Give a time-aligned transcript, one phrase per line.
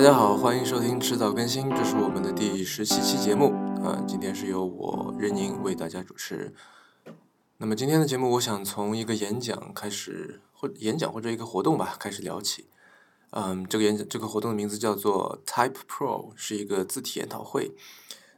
[0.00, 3.52] 大家好，欢迎收听迟早更新，这是我们的第十七期节目
[3.84, 4.02] 啊。
[4.08, 6.54] 今天是由我任宁为大家主持。
[7.58, 12.64] 那么今天的节目，我想从一个演讲开始，或演讲或者一个活动吧开始聊起。
[13.32, 17.76] 嗯，这个演讲这个活动的名字叫做 Type Pro，是一个字体研讨会。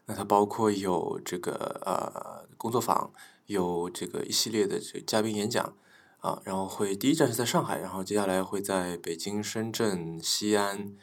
[0.07, 3.13] 那它包括有这个呃工作坊，
[3.47, 5.77] 有这个一系列的这嘉宾演讲
[6.19, 10.97] 啊，然后会第一站是在上海，然后接下来会在北京、深圳、西安，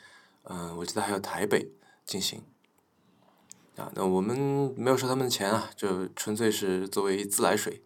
[0.49, 1.71] 嗯，我记得还有台北
[2.05, 2.41] 进行。
[3.77, 7.81] 啊，那我们没有收他们的钱啊，就纯粹是作为自来水。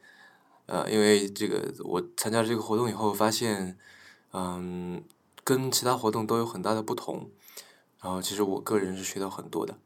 [0.66, 3.78] 呃，因为这个我参加了这个活动以后发现，
[4.32, 5.04] 嗯，
[5.44, 7.30] 跟其他活动都有很大的不同。
[8.02, 9.78] 然后其实我个人是学到很多的。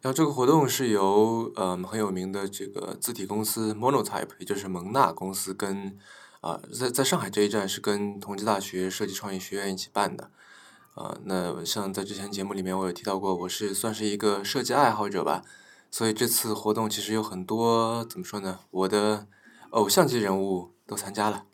[0.00, 5.98] 然后这个活动是由呃很有名的这个字体公司 Monotype，也就是蒙纳公司跟
[6.40, 10.30] 啊在在上海这一站是跟同济大学设计创意学院一起办的。
[10.96, 15.44] 啊，那像在之前节目里面我有提到过，我是算是一个设计爱好者吧，
[15.92, 19.28] 所以这次活动其实有很多怎么说呢，我的。
[19.70, 21.44] 偶像级人物都参加了，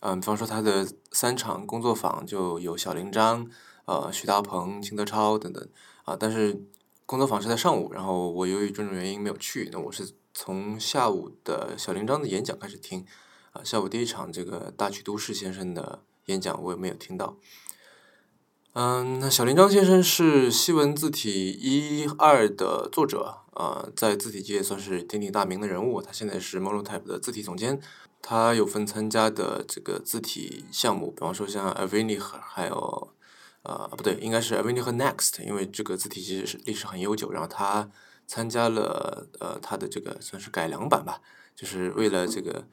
[0.00, 3.50] 嗯，比方说他的三场工作坊就有小林章、
[3.84, 5.68] 呃徐大鹏、秦德超等等
[6.04, 6.62] 啊，但是
[7.04, 13.04] 工作坊是在上午，然后我由于种种原因没有去，那我是从下午的小林章的演讲开始听，
[13.52, 17.36] 啊，下午第一场这个大曲都市先生的演讲我也没有听到。
[18.78, 26.02] 嗯，那小林章先生是西文字体一二的作者，呃，在字体界算是鼎鼎大名的人物。
[26.02, 27.80] 他现在是 Monotype 的字体总监，
[28.20, 33.08] 他有份参加的这个字体项目，比方说像 Avini 和还有，
[33.62, 37.32] 呃，不对，应该是 Avini 和 Next，因为这个字体其实是历史很悠久。
[37.32, 37.88] 然后他
[38.26, 41.22] 参加了呃他的这个算是改良版吧，
[41.54, 42.66] 就是为了这个。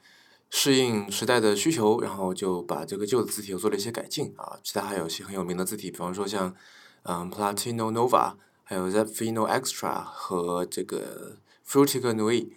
[0.56, 4.56] 适应时代的需求，然后就把这个旧的字体又做了一些改进啊。
[4.62, 6.54] 其他还有一些很有名的字体，比方说像
[7.02, 12.50] 嗯 Platino Nova，还有 Zepfino Extra 和这个 Frutiger Nui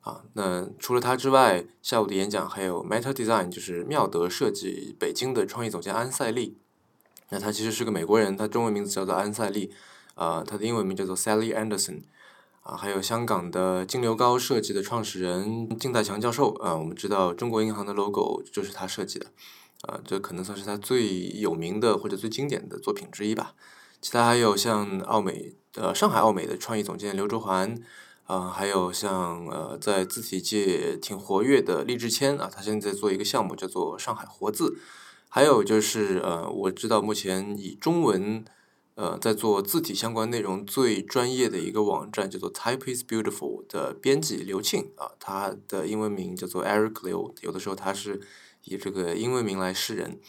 [0.00, 0.22] 啊。
[0.32, 6.56] 那除了他之外，下午的演讲还有 Meta Design，就是妙德设计北京的创意总监安赛利。
[7.28, 9.70] 那他其实是个美国人，他中文名字叫做安赛利，
[10.16, 12.02] 啊，他的英文名叫做 Sally Anderson。
[12.64, 19.26] 啊，还有香港的金流高设计的创始人金大强教授啊，我们知道中国银行的 logo 就是他设计的，
[19.82, 23.52] 啊，这可能算是他最有名的或者最经典的作品之一吧。
[24.00, 27.78] 其他还有像奥美呃上海奥美的创意总监刘卓环，
[28.24, 34.78] 啊，还有像呃在字体界挺活跃的厉志谦啊，他现在在做一个项目叫做上海活字，
[35.28, 38.42] 还有就是呃我知道目前以中文。
[38.96, 48.20] 呃，在做字体相关内容最专业的一个网站叫做 Type is Beautiful 的编辑刘庆啊，他的英文名叫做 Eric Liu，，有的时候他是
[48.62, 50.20] 以这个英文名来示人。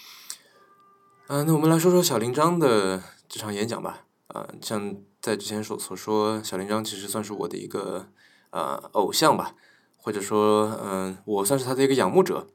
[1.28, 4.06] 嗯，那我们来说说小林章的这场演讲吧。
[4.30, 8.08] 啊，像在之前所所说，小林章其实算是我的一个
[8.50, 9.56] 呃偶像吧，
[9.98, 12.48] 或者说嗯，我算是他的一个仰慕者。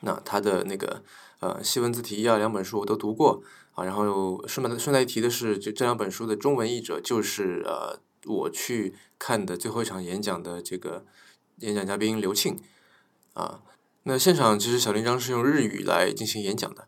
[0.00, 1.04] 那他的那个
[1.40, 3.42] 呃西文字体一二两本书我都读过。
[3.72, 11.06] 啊，然后顺带顺带一提的是，就这两本书的中文译者就是呃，我去看的最后一场演讲的这个
[11.60, 12.60] 演讲嘉宾刘庆，
[13.32, 13.62] 啊，
[14.02, 16.86] 那现场其实小林章是用日语来进行演讲的。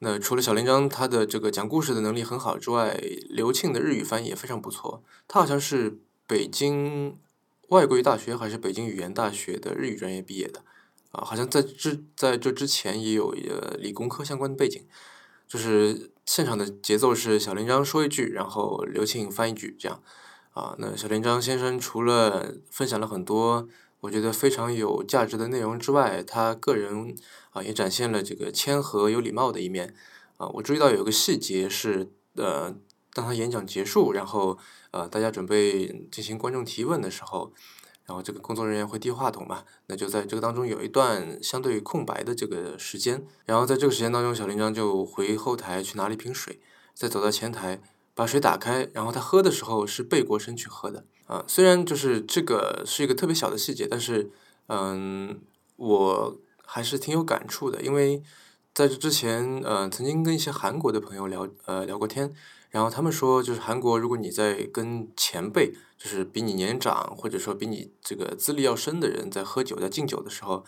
[0.00, 5.02] 那除了小林章他的这个讲故事的能力很好之外，刘庆的日语翻译也非常不错。
[5.26, 7.16] 他好像是北京
[7.68, 10.64] 外国语大学还是北京语言大学的日语专业毕业的，
[11.12, 14.84] 啊，好像在之在这之前也有呃理工科相关的背景。
[15.48, 20.02] 就是现场的节奏是小林章说一句，然后刘庆翻一句，这样
[20.52, 20.76] 啊。
[20.78, 23.66] 那小林章先生除了分享了很多
[24.00, 27.16] 我觉得非常有价值的内容之外，他个人
[27.50, 29.94] 啊也展现了这个谦和有礼貌的一面
[30.36, 30.46] 啊。
[30.48, 32.76] 我注意到有个细节是，呃，
[33.14, 34.58] 当他演讲结束，然后
[34.90, 37.52] 呃大家准备进行观众提问的时候。
[38.08, 39.64] 然后这个工作人员会递话筒嘛？
[39.86, 43.22] 那就在这个当中有一段相对空白的这个时间。
[43.44, 46.58] 然后在这个时间当中，小林章就回后台去拿了一瓶水，
[46.94, 47.82] 再走到前台
[48.14, 48.88] 把水打开。
[48.94, 51.44] 然后他喝的时候是背过身去喝的啊。
[51.46, 54.30] 虽然就是这个是一个特别小的细节，但是
[54.68, 55.38] 嗯，
[55.76, 58.22] 我还是挺有感触的，因为
[58.72, 62.34] 在这之前，呃，曾经跟一些韩国的朋友聊呃聊过天。
[62.70, 70.64] 然后他们说，就是韩国，如果你在跟前辈，就是比你年长或者说比你这个资历要深的人在喝酒、在敬酒的时候，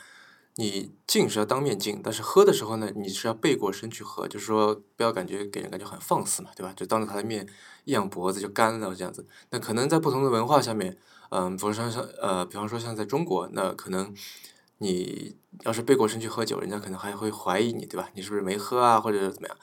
[0.57, 6.73] 你敬是要当面敬，但是喝的时候呢，你是要背过身去喝，就是说不要感觉给人感觉很放肆嘛，对吧？
[6.77, 7.47] 就当着他的面
[7.85, 9.25] 一仰脖子就干了这样子。
[9.51, 10.99] 那可能在不同的文化下面，
[11.31, 14.13] 嗯，比如说像呃，比方说像在中国，那可能
[14.79, 18.11] 你要是背过身去喝酒，人家可能还会怀疑你，对吧？
[18.15, 19.57] 你是不是没喝啊，或者怎么样？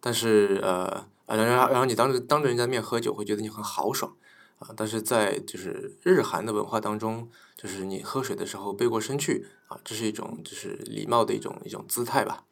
[0.00, 0.86] 但是呃
[1.26, 4.16] 啊，然后然后你当着当着人家面喝酒，会觉得你很豪爽
[4.60, 4.70] 啊。
[4.76, 12.44] 但是在就是日韩的文化当中，就是你喝水的时候背过身去啊，这是一种就是礼貌的一种一种姿态吧。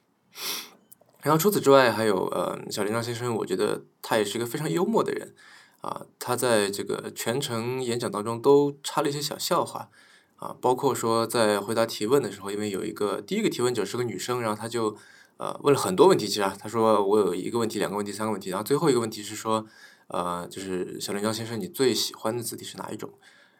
[1.22, 5.34] 然后除此之外，还有呃，小林章先生，我觉得他也是一个非常幽默的人
[5.81, 6.06] 啊。
[6.19, 9.90] 他在这个全程演讲当中都插了一些小笑话
[10.37, 14.96] 啊，包括说在回答提问的时候，因为有一个第一个提问者是个女生，然后他就
[15.38, 19.66] 呃问了很多问题，其实啊，他说我有一个问题、两个问题、三个问题，然后最后一个问题是说
[20.08, 23.10] 呃，就是小林章先生，你最喜欢的字体是哪一种？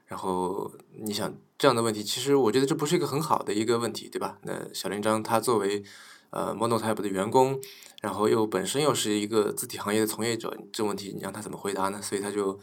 [0.07, 4.39] 然后你想这样的问题，其实我觉得这不是一个很好的一个问题，对吧？
[4.43, 5.85] 那小林章他作为
[6.31, 7.61] 呃，Monotype 的员工，
[8.01, 12.01] 然后又本身又是一个字体行业的从业者，这问题你让他怎么回答呢？
[12.01, 12.59] 所以他就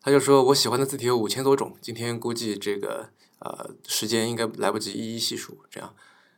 [0.00, 3.08] 他就说我喜欢的字体有五千多种，今天估计这个
[3.40, 5.92] 呃时间应该来不及一一细数，这样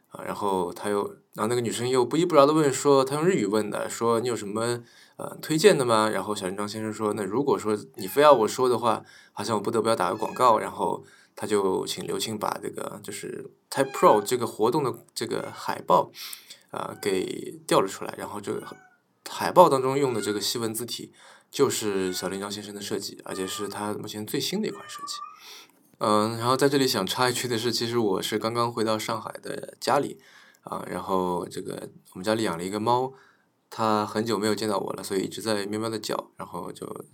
[0.08, 1.04] 啊，然后他又
[1.34, 4.82] 然后那个女生又不依不饶的问说，他用日语问的，说你有什么
[5.16, 6.08] 呃推荐的吗？
[6.08, 11.04] 然后小林章先生说，那如果说你非要我说的话，好像我不得不要打个广告，然后
[11.34, 16.10] 他就请刘青把这个就是 Type Pro 这个活动的这个海报。
[16.70, 18.62] 啊，给调了出来，然后这个
[19.30, 21.10] 海报当中用的这个西文字体
[21.50, 25.14] 就是小林章先生的设计，而且是他目前最新的一款设计。
[25.98, 30.20] 嗯，然后在这里想插一句的是，其实我是刚刚回到上海的家里
[30.64, 33.14] 啊，然后这个我们家里养了一个猫，
[33.70, 37.04] 它很久没有见到我了，所以一直在喵喵的叫，然后就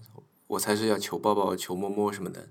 [0.46, 2.48] 我才是要求抱抱、求摸摸什么的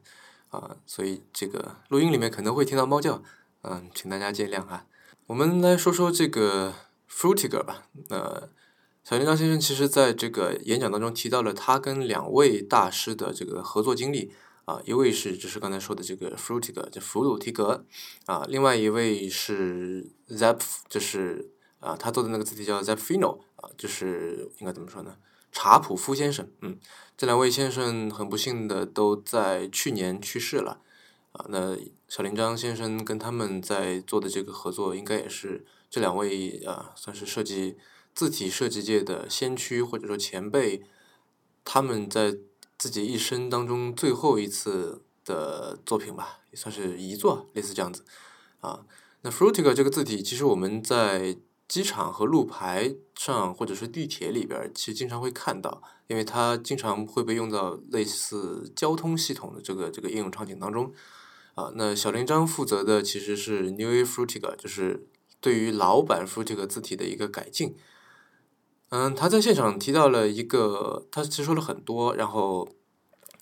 [0.49, 3.23] 啊，所以这个录音里面可能会听到猫叫，
[3.61, 4.85] 嗯，请大家见谅哈。
[5.27, 6.73] 我们来说说这个。
[7.13, 8.49] Frutiger 吧，那
[9.03, 14.31] 小林章先生其实在这个演讲当中提到了他跟两位大师的这个合作经历
[14.63, 17.85] 啊，一位是就是刚才说的这个 Frutiger，就弗鲁提格
[18.27, 21.51] 啊，另外一位是 Zap，就是
[21.81, 25.15] 啊他做的那个字体叫 Zapfino 啊，就是应该怎么说呢？
[25.51, 26.77] 查普夫先生，嗯，
[27.15, 30.81] 这两位先生很不幸的都在去年去世了
[31.31, 31.77] 啊，那
[32.07, 35.65] 小林章先生跟他们在做的这个合作应该也是。
[35.93, 37.77] 这两位啊，算是设计
[38.15, 40.85] 字体设计界的先驱或者说前辈，
[41.65, 42.37] 他们在
[42.77, 48.05] 自己一生当中最后一次的作品吧，也算是遗作，类似这样子
[48.61, 48.85] 啊。
[49.23, 51.35] 那 Frutiger 这个字体，其实我们在
[51.71, 60.91] 机场和路牌上或者是地铁里边，其实经常会看到，因为它经常会被用到类似交通系统的这个这个应用场景当中
[61.55, 61.71] 啊。
[61.75, 65.07] 那小林章负责的其实是 New Frutiger，就是。
[65.43, 67.75] 对于老版 f r u t i g 字体的一个改进，
[68.89, 72.69] 嗯，他在现场提到了一个，他其实说了很多，然后，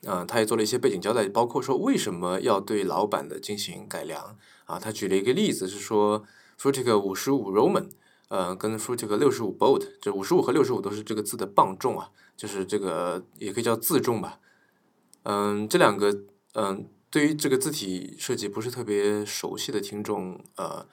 [0.03, 4.79] 嗯，他也做了一些背景交代，包括说为什么要对老版的进行改良啊。
[4.79, 6.23] 他举了一个例子是说
[6.57, 7.89] f r u t i g 五十五 Roman，
[8.29, 14.39] 呃，跟 f r u t i g 六十五 Bold，这五十五和六十五都是这个字的磅重啊，就是这个也可以叫字重吧。
[15.23, 16.23] 嗯，这两个，
[16.53, 20.87] 嗯，对于这个字体设计不是特别熟悉的听众，呃。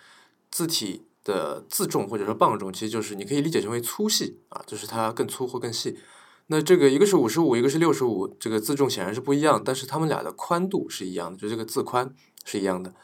[0.48, 5.98] 字体的字重或者说磅重，其实就是你可以理解成为粗细啊，就是它更粗或更细。
[6.46, 12.94] 那这个一个是五十五，一个是六十五，这个字重显然是不一样，但是它们俩的宽度是一样的，就这个字宽是一样的。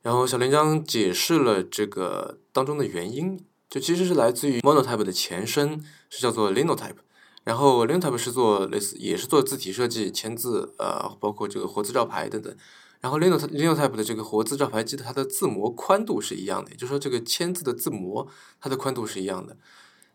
[0.00, 6.96] 然后小林章解释了这个当中的原因，就其实是来自于 Monotype 的前身是叫做 Linotype，
[7.44, 12.54] 然后 Linotype 是做类似也是做字体设计、签字，呃，包括这个活字照牌等等。
[13.00, 18.28] 然后 Linotype Linotype 的这个活字照牌机的它的字模宽度是一样的，也就是说这个签字的字模
[18.60, 19.56] 它的宽度是一样的。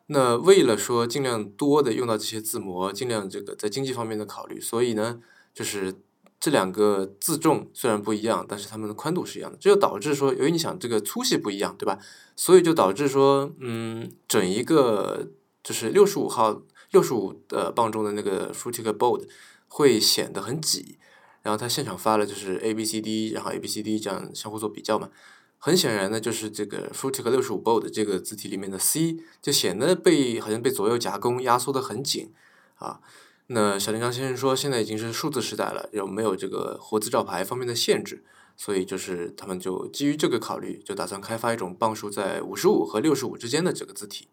[0.08, 5.20] 那为了说尽量多的用到这些字模，尽量这个在经济方面的考虑，所以呢，
[5.52, 5.96] 就是
[6.40, 9.58] 这两个字重虽然不一样，但是它们的宽度是一样的。
[9.60, 11.98] 这就导致说，由于你想这个粗细不一样，对吧？
[12.36, 15.30] 所以就导致说，嗯，整一个
[15.64, 16.62] 就是六十五号
[16.92, 19.28] 六十五的磅重的那个 f r u t i c Bold
[19.68, 21.00] 会显得很挤。
[21.42, 25.10] 然后他现场发了就是 A B C D，然后 A B C D 这样相互做比较嘛。
[25.58, 32.32] 很显然呢，就是这个 f r u t i c 六十五 bold 这个字体里面的 C 就显得被好像被左右夹攻压缩的很紧
[32.76, 33.00] 啊。
[33.48, 38.24] 那小林章先生说，现在已经是数字时代了，又没有这个活字照牌方面的限制？
[38.58, 44.30] 所以就是他们就基于这个考虑，就打算开发一种磅数在五十五和六十五之间的这个字体。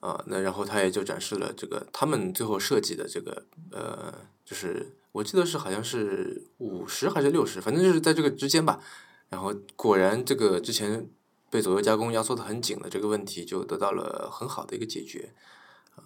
[0.00, 4.12] 啊，那然后他也就展示了这个他们最后设计的这个呃，
[4.44, 8.80] 就是我记得是好像是五十还是六十，反正就是在这个之间吧。
[9.28, 11.08] 然后果然这个之前
[11.50, 15.32] 被左右加工压缩的很紧的这个问题就得到了很好的一个解决。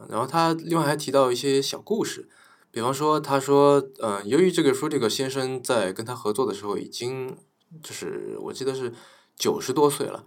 [0.09, 2.28] 然后他另外还提到一些小故事，
[2.71, 7.37] 比方说他说，嗯，由于这个 Frutiger 先生在跟他合作的时候已经
[7.83, 8.93] 就是我记得是
[9.37, 10.25] 九十多岁了。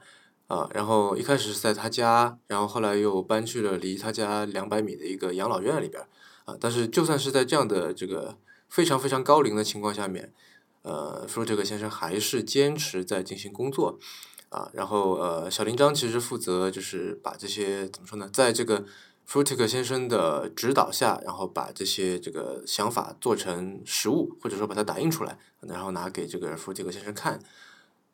[0.47, 6.01] 啊，然后一开始是在他家，然后后来又搬去了离他家两百米的一个养老院里边
[6.45, 6.57] 啊。
[6.59, 8.35] 但是就算是在这样的这个
[8.67, 10.33] 非常非常高龄的情况下面，
[10.81, 13.99] 呃，说这个先生还是坚持在进行工作
[14.49, 14.71] 啊。
[14.73, 18.85] 然后呃，小林章其实负责就是把这些怎么说呢，在这个。
[19.29, 27.39] F r u t i k 先生的指导下，然后把这些这个想法做成实物，或者说把它打印出来，然后拿给这个 f r u t i k 先生看。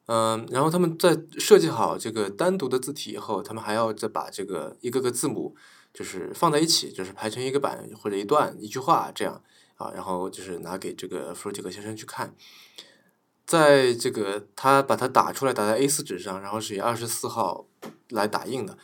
[0.08, 5.56] 嗯，然后他们在设计好这个单独的字体以后，他们还要再把这个一个个字母
[5.94, 9.42] 就是放在一起，就是排成一个版或者一段一句话这样
[9.78, 12.36] 啊，然后就是拿给这个 f r u t i k 先生去看。
[13.46, 17.66] 在这个他把它打出来，打在 A4 纸上，然后是以二十四号
[18.10, 18.78] 来打印的，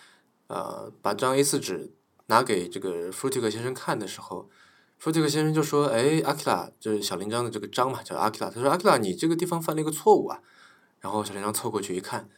[0.48, 1.92] 呃，把张 A4 纸。
[2.32, 4.50] 拿给这个 f r u t i 先生看的时候
[4.98, 8.50] f r u t i 先生就说：“哎，阿基拉，就是小铃铛的这个章嘛，叫阿基拉。
[8.50, 10.40] 他说：阿基拉，你这个地方犯了一个错误啊。
[11.02, 12.30] 然后小铃铛凑过去一看，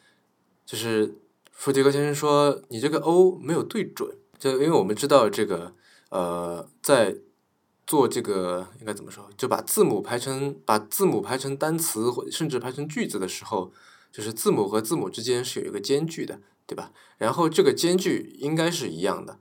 [0.65, 1.13] 就是
[1.51, 4.17] f r u t i 先生说：你这个 O 没有对准。
[4.39, 5.73] 就因为我们知道这个，
[6.09, 7.15] 呃，在
[7.85, 13.71] 做这个应该怎么说，就把字母排成把字母排成单词或甚至排成句子的时候，
[14.12, 16.91] 就是字母和字母之间是有一个间距的，对吧？
[17.17, 19.38] 然后这个间距应该是一样的。”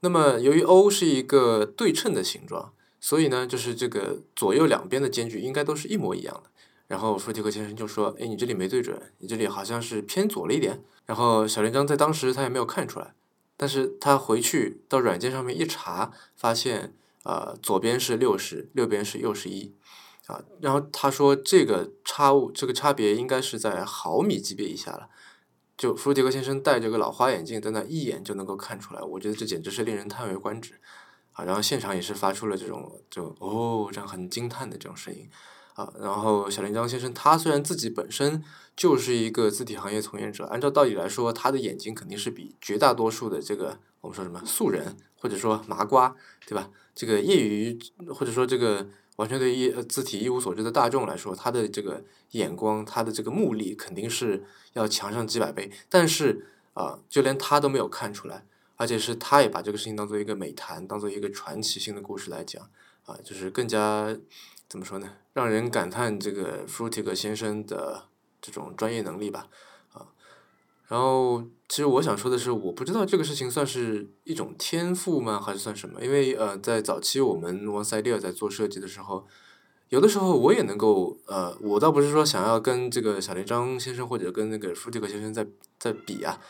[0.00, 6.50] 那么，由于 O 是一个对称的形状，所以呢，就是这个左右两边的间距应该都是一模一样的。
[6.86, 13.14] 然后弗提克先生就说：“哎，你这里没对准，你这里好像是偏左了一点。”然后小林章在当时他也没有看出来，
[13.56, 19.74] 但是他回去到软件上面一查，发现啊，左边是六十，右边是六十一，
[20.26, 25.08] 啊，然后他说这个差误，这个差别应该是在毫米级别以下了。
[25.78, 30.74] 就弗迪格先生戴着个老花眼镜，在那一眼就能够看出来，我觉得这简直是令人叹为观止，
[31.32, 35.30] 啊，然后现场也是发出了这种就哦这样很惊叹的这种声音，
[35.74, 38.42] 啊，然后小林章先生他虽然自己本身
[38.76, 46.68] 就是一个字体行业从业者，按照道理来说，他的眼睛肯定是比绝大多数的这个我们说什么素人或者说麻瓜，对吧？
[46.92, 47.78] 这个业余
[48.12, 48.88] 或者说这个。
[49.18, 54.44] 完全对一字体一无所知的大众来说，他的这个眼光，他的这个目力肯定是
[54.74, 55.70] 要强上几百倍。
[55.88, 58.44] 但是啊，就连他都没有看出来，
[58.76, 62.70] 而且是他也把这个事情当做一个美谈，当做一个传奇性的故事来讲
[63.06, 64.16] 啊，就是更加
[64.68, 65.12] 怎么说呢？
[65.32, 68.04] 让人感叹这个 f r u t i k 先生的
[68.40, 69.48] 这种专业能力吧。
[70.88, 76.02] 然后，其实我想说的是，我不知道这个事情算是一种天赋吗，还是算什么？
[76.02, 79.26] 因为呃，在早期我们 One Idea 在做设计的时候，
[79.90, 85.46] 有的时候我也能够呃，我倒不是说想要跟这个小林章先生或者跟那个舒迪克先生在
[85.78, 86.40] 在比啊，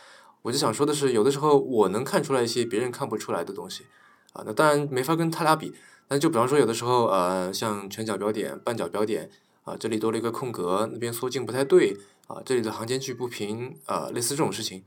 [0.43, 3.87] 我就想说的是，有的时候我能看出来一些别人看不出来的东西。
[4.35, 5.73] 啊，那当然没法跟他俩比，
[6.09, 9.31] 那就比方说有的时候呃，像全角标点、半角标点
[9.69, 11.99] 啊，这里多了一个空格，那边缩进不太对。
[12.29, 14.85] 啊，这里的行间距不平啊，类似这种事情，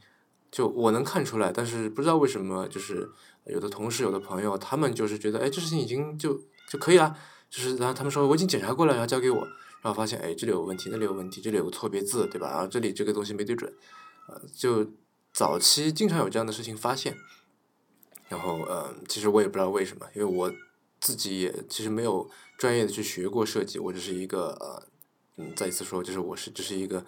[0.52, 3.10] 就我能看出来，但是不知道为什么，就是
[3.46, 7.18] 有的同事、有的朋友，他们就是觉得，哎，这事情已经就就可以了，
[7.50, 9.40] 就是然后他们说我已经检查过了，然后交给我，
[9.82, 12.52] 然后发现，哎，这里有问题，那里有问题，这里有个错别字，对吧？
[12.52, 13.74] 然后这里这个东西没对准，
[14.28, 14.88] 呃，就
[15.34, 17.18] 早期经常有这样的事情发现，
[18.30, 20.54] 然后呃，其实我也不知道为什么，因为我
[21.01, 27.05] 自己也其实没有专业的去学过设计，我只是一个呃，嗯，再一次说，就是我是只是一个。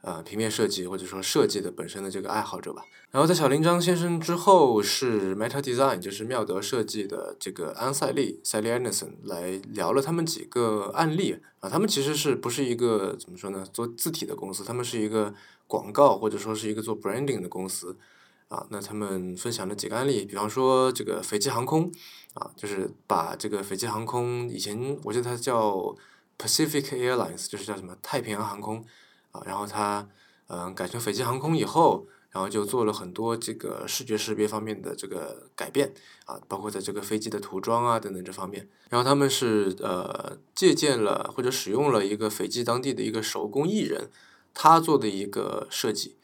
[0.00, 2.84] 呃，平面设计或者说设计的本身的这个爱好者吧。
[3.10, 11.68] 然后在小林章先生之后是 Meta Design，就是妙德设计的这个安塞利 Sally Anderson 来聊了他们几个案例啊。
[11.68, 13.66] 他们其实是不是一个怎么说呢？
[13.72, 15.34] 做字体的公司，他们是一个
[15.66, 17.98] 广告或者说是一个做 branding 的公司
[18.46, 18.68] 啊。
[18.70, 21.90] 那他们分享了几个案例，比方说这个斐济航空
[22.38, 25.94] 啊，就是把这个斐济航空以前我记得它叫
[26.38, 28.84] Pacific Airlines，就是叫什么太平洋航空。
[29.30, 30.08] 啊，然后他
[30.46, 35.92] 嗯改成斐济航空以后，然后就做了很多这个视觉识别方面的这个改变
[36.24, 38.66] 啊，包括在这个飞机的涂装啊等等这方面。
[38.88, 44.10] 然后他们是呃借鉴了或者使用了一个斐济当地的一个手工艺人
[44.54, 46.16] 他做的一个设计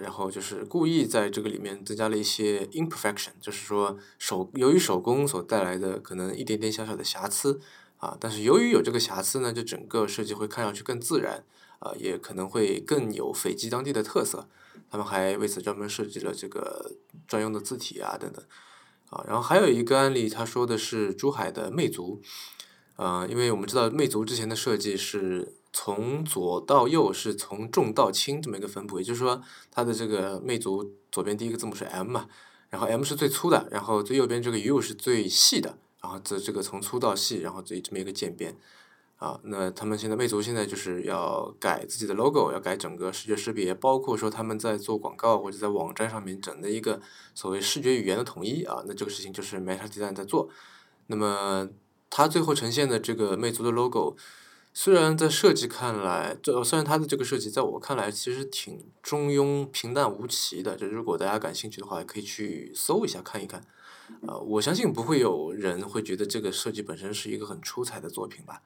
[0.00, 7.60] 然后就是故意在这个里面增加了一些 imperfection，就是说手由于手工所带来的可能一点点小小的瑕疵
[7.98, 11.44] 啊，但是由于有这个瑕疵呢，就整个设计会看上去更自然。
[11.84, 14.46] 啊，也可能会更有斐济当地的特色，
[14.88, 16.92] 他们还为此专门设计了这个
[17.26, 18.40] 专用的字体啊，等等。
[19.10, 22.22] 啊，然后还有一个案例，他说的是珠海的魅族，
[22.94, 32.28] 啊，因为我们知道魅族之前的设计是从左到右是从重到轻这么一个分布，也就是说，它的这个魅族左边第一个字母是 M 嘛，
[32.70, 38.56] 然后 M 是最粗的，然后最右边这个 U 是最细的，然后这这个从粗到细，然后这这么一个渐变。
[39.16, 47.00] 啊，那他们现在魅族现在就是要改自己的 logo，要改整个视觉识别，包括说他们在做广告或者在网站上面整的一个
[47.32, 50.48] 所谓视觉语言的统一啊，那这个事情就是 Meta 在做。
[51.06, 51.68] 那么
[52.10, 54.16] 它最后呈现的这个魅族的 logo，
[54.74, 63.62] 虽然在设计看来，这虽然它的这个设计在我看来其实挺中庸、平淡无奇的，就如果大家感兴趣的话，可以去搜一下看一看。
[64.26, 68.62] 啊，我相信不会有人会觉得这个设计本身是一个很出彩的作品吧。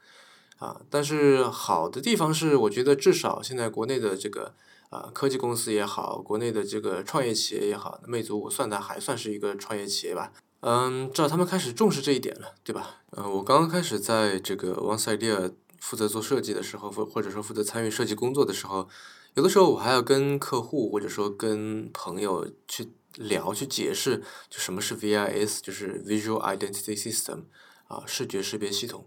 [0.59, 4.55] 啊，但是好的地方是，我觉得至少现在国内的这个
[4.91, 10.33] 啊科技公司也好，国内的这个创业企业也好，魅族我算它还算是一个创业企业吧。
[10.61, 13.03] 嗯，至少他们开始重视这一点了，对吧？
[13.13, 18.89] 嗯，我刚刚开始在这个 One Idea 负责做设计的时候，或或者说负责参与设计工作的时候，
[19.35, 27.45] 有的时候我还要跟客户或者说跟朋友去聊，去解释就什么是 VIS，就是 Visual Identity System，
[27.89, 29.07] 啊，视觉识别系统。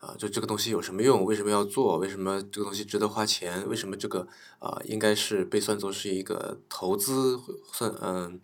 [0.00, 1.24] 啊，就这个东西有什么用？
[1.24, 1.96] 为什么要做？
[1.96, 3.66] 为什么这个东西值得花钱？
[3.66, 4.28] 为什么这个
[4.58, 7.40] 啊应该是被算作是一个投资
[7.72, 8.38] 算嗯，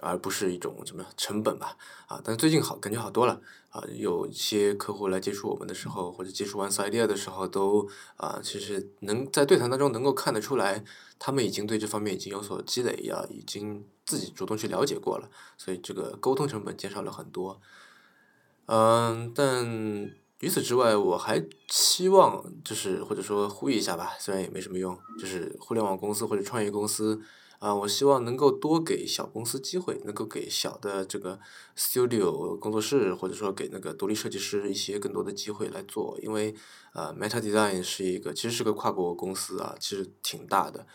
[0.00, 1.76] 而不是一种什么成本吧？
[2.06, 10.84] 啊，但最近好感觉好多了啊，有一些客户来接触我们的时候，或者接触完 idea 的时候，都啊其实能在对谈当中能够看得出来，
[11.18, 17.60] 他们已经对这方面已经有所积累呀，已经自己主动去了解过了，所以这个沟通成本减少了很多。
[18.66, 20.10] 嗯，但。
[20.38, 27.20] 除此之外，我还期望就是或者说呼吁一下吧，虽然也没什么用，就是互联网公司或者创业公司
[27.58, 31.40] 啊，我希望能够多给小公司机会，能够给小的这个
[31.76, 36.54] studio 工作室或者说给那个独立设计师一些更多的机会来做，因为
[36.92, 40.86] 呃，Meta Design 是一个其实是个跨国公司啊，其实挺大的，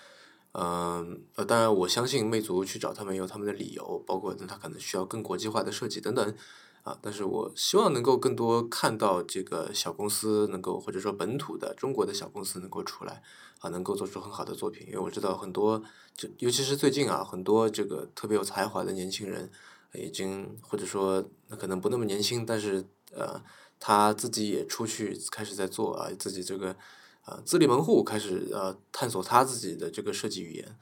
[0.54, 6.36] 嗯呃，当然我相信魅族去找他们有他们的理由，包括他可能需要更国际化的设计等等。
[6.84, 13.22] 啊，但是我希望能够更多看到这个小公司能够或者说本土的中国的小公司能够出来，
[13.60, 14.88] 啊，能够做出很好的作品。
[14.88, 15.84] 因为我知道很多，
[16.16, 19.52] 就尤其是最近啊，很多这个特别有才华的年轻人，
[19.94, 23.40] 已经或者说可能不那么年轻，但是呃，
[23.80, 26.76] 他自己也出去开始在做啊，自己这个
[27.22, 30.78] 啊自立门户，开始呃探索他自己的这个设计语言。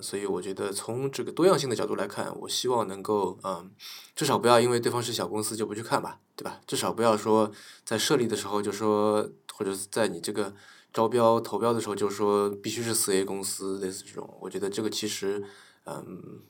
[0.00, 3.70] 所以我觉得从这个多样性的角度来看，我希望能够嗯，
[4.16, 6.60] 至少不要因为对方是小公司就不去看吧，对吧？
[6.66, 7.52] 至少不要说
[7.84, 10.54] 在设立的时候就说，或者在你这个
[10.94, 14.38] 招标投标的时候就说必须是四 A 公司，类似这种。
[14.40, 15.44] 我觉得这个其实
[15.84, 16.40] 嗯，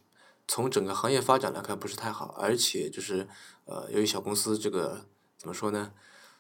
[0.47, 3.27] 从整个行业发展来看不是太好，而且就是
[3.65, 5.93] 呃，由于小公司这个怎么说呢？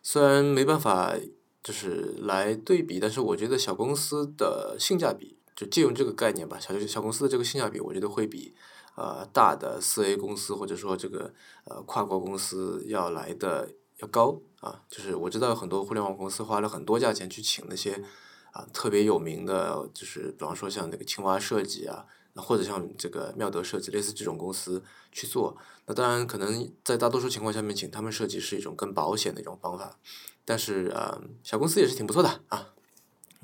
[0.02, 1.14] 虽然没办法
[1.62, 5.36] 就是来对比，但是我觉得小公司的性价比。
[5.62, 8.52] 就借用这个概念吧，小小公司的这个性价比，我觉得会比
[8.96, 11.32] 呃大的四 A 公司或者说这个
[11.64, 14.82] 呃跨国公司要来的要高啊。
[14.88, 18.02] 就是我知道很多互联网公司花了很多价钱去请那些
[18.50, 25.56] 啊特别有名的，就是比方说像那个青蛙设计啊，或者像这个妙德设计类似这种公司去做。
[25.86, 29.96] 那当然可能在大多数情况下面请他们设计是一种更保险的一种方法，
[30.44, 32.70] 但是啊小公司也是挺不错的啊。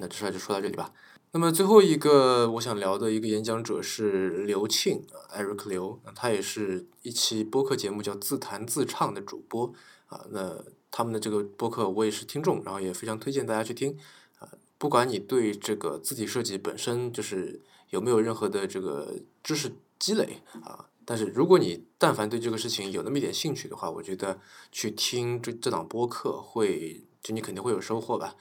[0.00, 0.92] 那这事儿就说到这里吧。
[1.32, 9.70] 那么最后一个我想聊的一个演讲者是刘庆，Eric 刘，他也是一期播客节目叫自弹自唱的主播
[10.06, 10.24] 啊。
[10.30, 13.98] 那他们的这个播客我也是听众，然后也非常推荐大家去听
[14.38, 14.48] 啊。
[14.78, 17.60] 不管你对这个字体设计本身就是
[17.90, 24.40] 有没有任何的这个知识积累啊，但是如果你但凡对这个事情有那么一点兴趣的话，我觉得
[24.72, 28.34] 去听这这档播客会，就你肯定会有收获吧。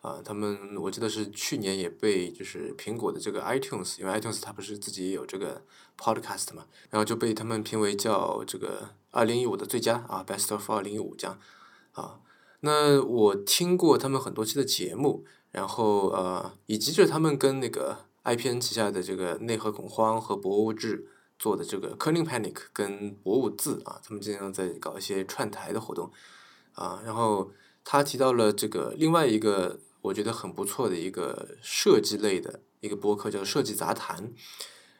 [0.00, 5.60] 啊，他们我记得是去年也被就是苹果的这个 iTunes，因为 iTunes 它不是自己也有这个
[5.98, 11.36] podcast 嘛，然后就被他们评为叫这个二零一五的最佳啊，Best of 二零一五这样
[11.92, 12.20] 啊。
[12.60, 21.08] 那我听过他们很多期的节目，然后呃，以及就是他们跟那个 IPN 旗下的这个内核恐慌和博物志
[21.40, 26.12] 做的这个 Kerning Panic 跟博物志啊，他们经常在搞一些串台的活动
[26.74, 27.02] 啊。
[27.04, 27.50] 然后
[27.84, 29.80] 他提到了这个另外一个。
[30.00, 34.28] 我觉得很不错的一个设计类的一个播客叫《设计杂谈》，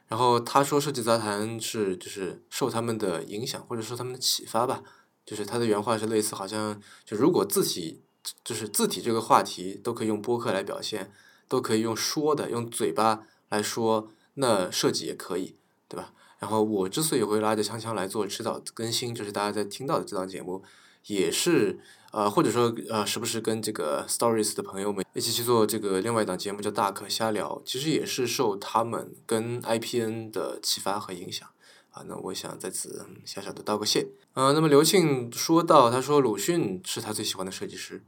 [0.08, 4.82] 然后他说《设计杂谈》是就是受他们的影响或者说他们的启发吧，
[5.24, 8.02] 就是他的原话是类似好像就如果字体
[8.42, 11.12] 就是字体这个话题都可以用播客来表现，
[11.46, 15.54] 都可以用说的用嘴巴来说，那设计也可以，
[15.88, 16.12] 对吧？
[16.40, 20.62] 然后我之所以会拉着锵锵来做迟早更新，就是大家在听到的这档节目
[21.06, 21.78] 也是。
[22.11, 31.47] 呃，或者说呃，时不时跟这个 Stories 的朋友们一起去做这个另外一档节目，叫大可瞎聊，其实也是受他们跟 IPN 的启发和影响
[31.90, 32.03] 啊。
[32.09, 34.07] 那我想在此小小的道个谢。
[34.33, 38.03] 呃，那么刘庆说到，他说鲁迅是他最喜欢的设计师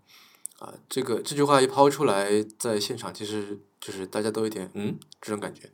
[0.60, 5.68] 啊，这个这句话一抛出来，在现场其实就是大家都有点嗯这种感觉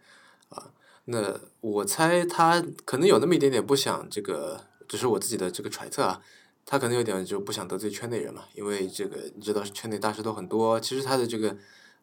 [0.48, 0.72] 啊。
[1.04, 6.20] 那我猜他可能有那么一点点不想这个，只是我自己的这个揣测啊。
[6.68, 10.80] 他可能有点就不想得罪圈内人嘛，因为这个你知道圈内大师都很多。
[10.80, 11.56] 其实他的这个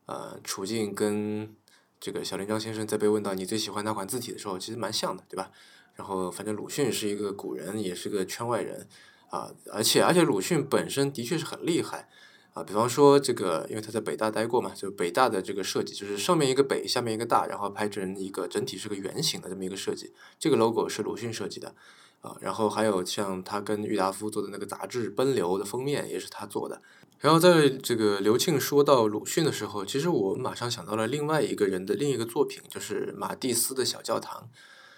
[0.06, 1.54] 呃处境跟
[2.00, 5.52] 这个小林章先生在被问到你最喜欢哪款字体的时候，其实蛮像的，对吧？
[5.96, 8.88] 然后反正鲁迅是一个古人，也是个圈外人
[9.30, 12.08] 啊，而且而且鲁迅本身的确是很厉害
[12.54, 12.64] 啊。
[12.64, 21.76] 比方说这个，因为他在北大待过嘛，就北大的这个设计就是上面一个北，下面一个大，然后拍成一个整体是个圆形的这么一个设计，这个 logo 是鲁迅设计的。
[22.24, 26.82] 啊，然后还有像他跟郁达夫做的那个杂志《奔流》的封面也是他做的。
[27.20, 34.50] 然后在这个刘庆说到鲁迅的时候，其实我马上想到了另外一个人的另一个作品，就是马蒂斯的小教堂。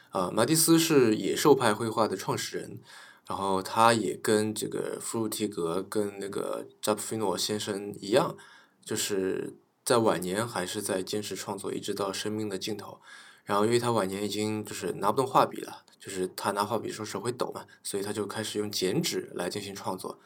[0.10, 2.80] 啊，马蒂斯是野兽派绘画的创始人，
[3.28, 8.36] 然后他也跟这个弗鲁提格跟那个扎普菲诺先生一样，
[8.84, 13.00] 就是在晚年还是在坚持创作，一直到生命的尽头。
[13.44, 15.84] 然后因为他晚年已经就是拿不动画笔了。
[16.06, 20.20] 就是他拿画笔时候手会抖嘛，所以他就开始用剪纸来进行创作，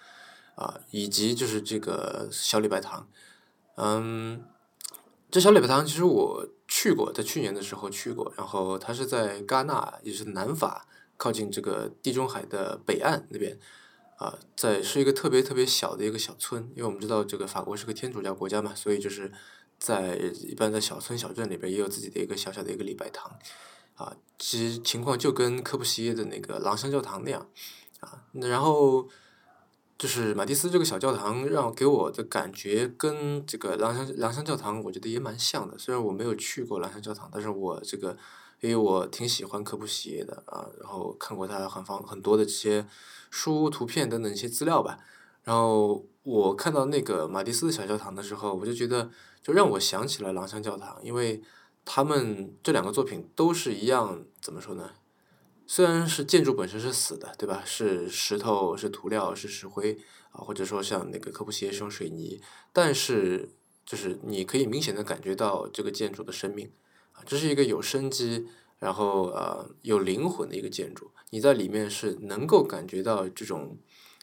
[0.56, 3.08] 啊，以及就是这个小礼拜堂，
[3.78, 4.44] 嗯，
[5.32, 13.58] 这小礼拜堂其实我去过，在去年的时候去过，然后它是在戛纳，也是南法，靠近这个地中海的北岸那边，
[14.18, 19.32] 啊，在是一个特别特别小的一个小村，因为我们知道这个法国是个天主教国家嘛，所以就是
[19.78, 23.40] 在一般在小村小镇里边也有自己的一个小小的一个礼拜堂。
[24.00, 27.46] 啊，其实情况就跟科布西耶的那个朗香教堂那样，
[28.00, 29.06] 啊，然后
[29.98, 35.78] 就是马蒂斯这个小教堂，让给我的感觉跟这个朗香朗香教堂，我觉得也蛮像的。
[35.78, 38.16] 虽然我没有去过朗香教堂，但是我这个
[38.62, 42.88] 因为我挺喜欢科布西耶的啊，然后看过他很方很多的这些
[43.30, 44.98] 书、图片等等一些资料吧。
[45.44, 49.12] 然后我看到那个马蒂斯的小教堂的时候，我就觉得
[49.44, 51.44] 就让我想起了朗香教堂，因为。
[51.86, 54.92] 他们这两个作品都是一样，怎么说呢？
[55.66, 57.62] 虽然是建筑本身是死的，对吧？
[57.66, 60.00] 是石头，是涂料，是石灰
[60.32, 62.42] 啊，或者说像那个科布西耶是用水泥，
[62.74, 63.50] 但是
[63.86, 66.72] 就是你可以明显的感觉到这个建筑的生命
[67.12, 68.48] 啊，这是一个有生机，
[68.80, 71.12] 然后呃有灵魂的一个建筑。
[71.30, 73.78] 你在里面是能够感觉到这种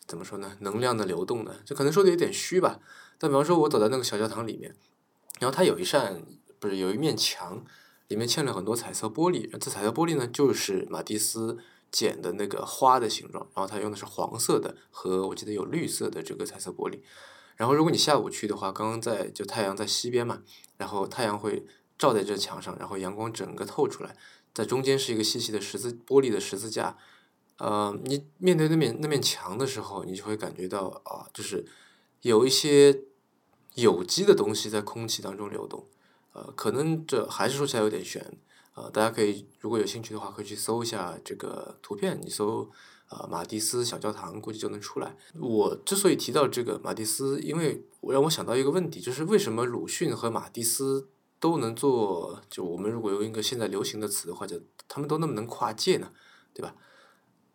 [0.05, 0.57] 怎么说呢？
[0.61, 2.81] 能量的流动的，这可能说的有点虚吧。
[3.19, 4.75] 但比方说，我走在那个小教堂里面，
[5.39, 6.23] 然后它有一扇。
[6.59, 7.65] 不是有一面墙，
[8.09, 9.51] 里面嵌了很多彩色玻璃。
[9.59, 11.59] 这彩色玻璃呢，就是马蒂斯
[11.91, 13.47] 剪的那个花的形状。
[13.55, 17.01] 然后他用的是黄色的和我记得有绿色的这个彩色玻璃。
[17.57, 20.43] 然后如果你下午去的话，刚刚在就太阳在西边嘛，
[20.77, 21.65] 然后太阳会
[21.99, 24.15] 照在这墙上，然后阳光整个透出来，
[24.53, 26.99] 在中间是一个细细的十字玻璃的十字架。
[27.59, 31.65] 呃，你面对那面那面墙的时候，你就会感觉到啊，就是
[32.21, 33.05] 有一些
[33.77, 35.87] 有机的东西在空气当中流动。
[36.37, 38.23] 呃，可能这还是说起来有点悬，
[38.75, 42.71] 呃，大家可以如果有兴趣的话，可以去搜一下这个图片，你搜
[43.09, 45.17] 呃马蒂斯小教堂，估计就能出来。
[45.41, 51.09] 我之所以提到这个马蒂斯，因为我让我想到一个问题，就是为什么鲁迅和马蒂斯
[51.41, 56.11] 都能做，就我们如果用一个现在流行的词的话，就他们都那么能跨界呢，
[56.53, 56.75] 对吧？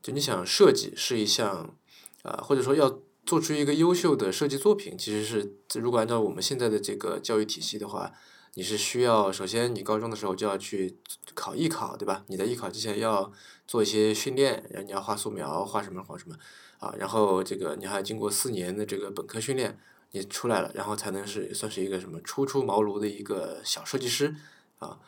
[0.01, 1.75] 就你想设计是一项，
[2.23, 8.11] 啊，或者说要做出一个优秀的设计作品，其实是如果按照我们现在的这个教育体系的话。
[8.53, 10.97] 你是需要首先你高中的时候就要去
[11.33, 12.25] 考艺考，对吧？
[12.27, 13.31] 你在艺考之前要
[13.65, 16.35] 做一些训练，然后你要画素描，画什么画什么，
[16.79, 19.79] 啊，然后这个你还经过四年的这个本科训练，
[20.11, 24.35] 你出来了，然后才能是算是一个什么初出茅庐的一个小设计师，
[24.79, 24.99] 啊，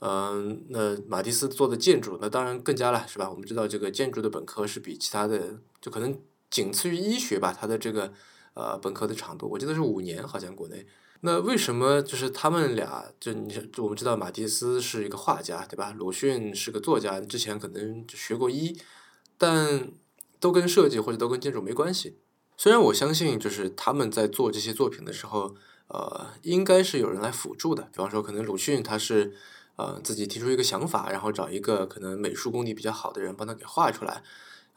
[0.00, 3.30] 嗯，那马蒂斯做的建筑，那当然更加了，是吧？
[3.30, 8.12] 我们知道这个建筑的本科是比其他的就可能仅次于医学吧，它的这个
[8.52, 10.86] 呃本科的长度，我记得是五年，好像国内。
[11.22, 13.04] 那为什么就是他们俩？
[13.20, 15.94] 就你我们知道马蒂斯是一个画家，对吧？
[15.98, 18.78] 鲁迅是个作家，之前可能学过医，
[19.36, 19.90] 但
[20.38, 22.16] 都跟设计或者都跟建筑没关系。
[22.56, 25.54] 虽然我相信，就是他们在做这些作品的时候，
[25.88, 27.82] 呃，应该是有人来辅助的。
[27.92, 29.34] 比方说，可能鲁迅他是
[29.76, 34.22] 呃自己提出一个想法，然后找一个可能美术功底比较好的人帮他给画出来。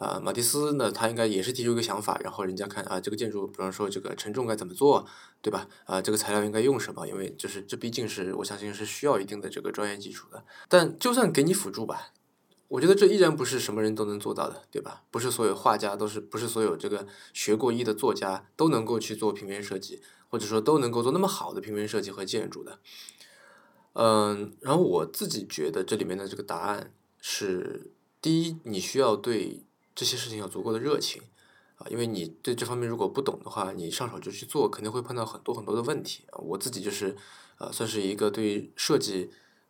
[0.04, 5.08] 啊，马蒂斯呢，他应该也是提出一个想法，然后人家看啊，这个建筑，比方说这个承重该怎么做，
[5.42, 5.70] 对吧？
[5.86, 7.08] 啊，这个材料应该用什么？
[7.08, 10.44] 因为就是这毕竟是我相信是需要一定的这个专业基础的。
[10.68, 12.12] 但就算给你辅助吧，
[12.68, 15.04] 我觉得这依然不是什么人都能做到的，对吧？
[15.10, 22.80] 不是所有画家都是，不是所有这个学过医的作家都能够去做平面设计，或者说都能够做那么好的平面设计和建筑的。
[23.94, 29.64] 嗯，然后我自己觉得这里面的这个答案是：第一，你需要对。
[29.96, 31.22] 这些事情有足够的热情，
[31.76, 36.40] 啊，因为你对这方面如果不懂的话，你上手就去做，肯定会碰到很多很多的问题啊。
[36.40, 37.16] 我自己就是
[37.58, 39.30] 呃，算是一个对设计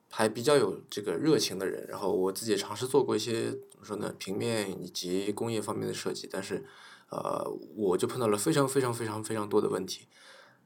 [0.10, 6.66] 还比较有这个热情的人，然后我自己尝试做过一些怎么说呢，平面以及工业方面的设计，但是
[7.10, 10.08] 呃，我就碰到了非常非常非常非常多的问题。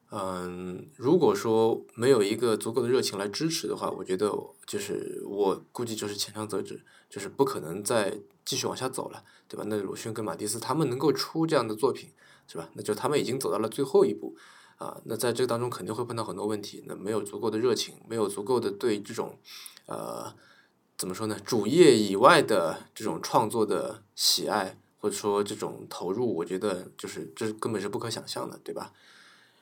[0.10, 4.32] 嗯，如果说没有一个足够的热情来支持的话，我觉得
[4.66, 9.64] 就是我估计就是前尝则止，就是不可能再继续往下走了，对吧？
[9.68, 12.12] 那鲁迅跟马蒂斯他们能够出这样的作品，
[12.48, 12.70] 是吧？
[12.74, 14.36] 那就他们已经走到了最后一步，
[14.78, 19.38] 啊，那在这个当中肯定会碰到很多问题，那没有足够的热情，没有足够的对这种，
[19.86, 20.34] 呃，
[20.98, 21.38] 怎么说呢？
[21.46, 28.92] 主业以外的这种创作的喜爱或者说这种投入，我觉得就是这根本是不可想象的，对吧？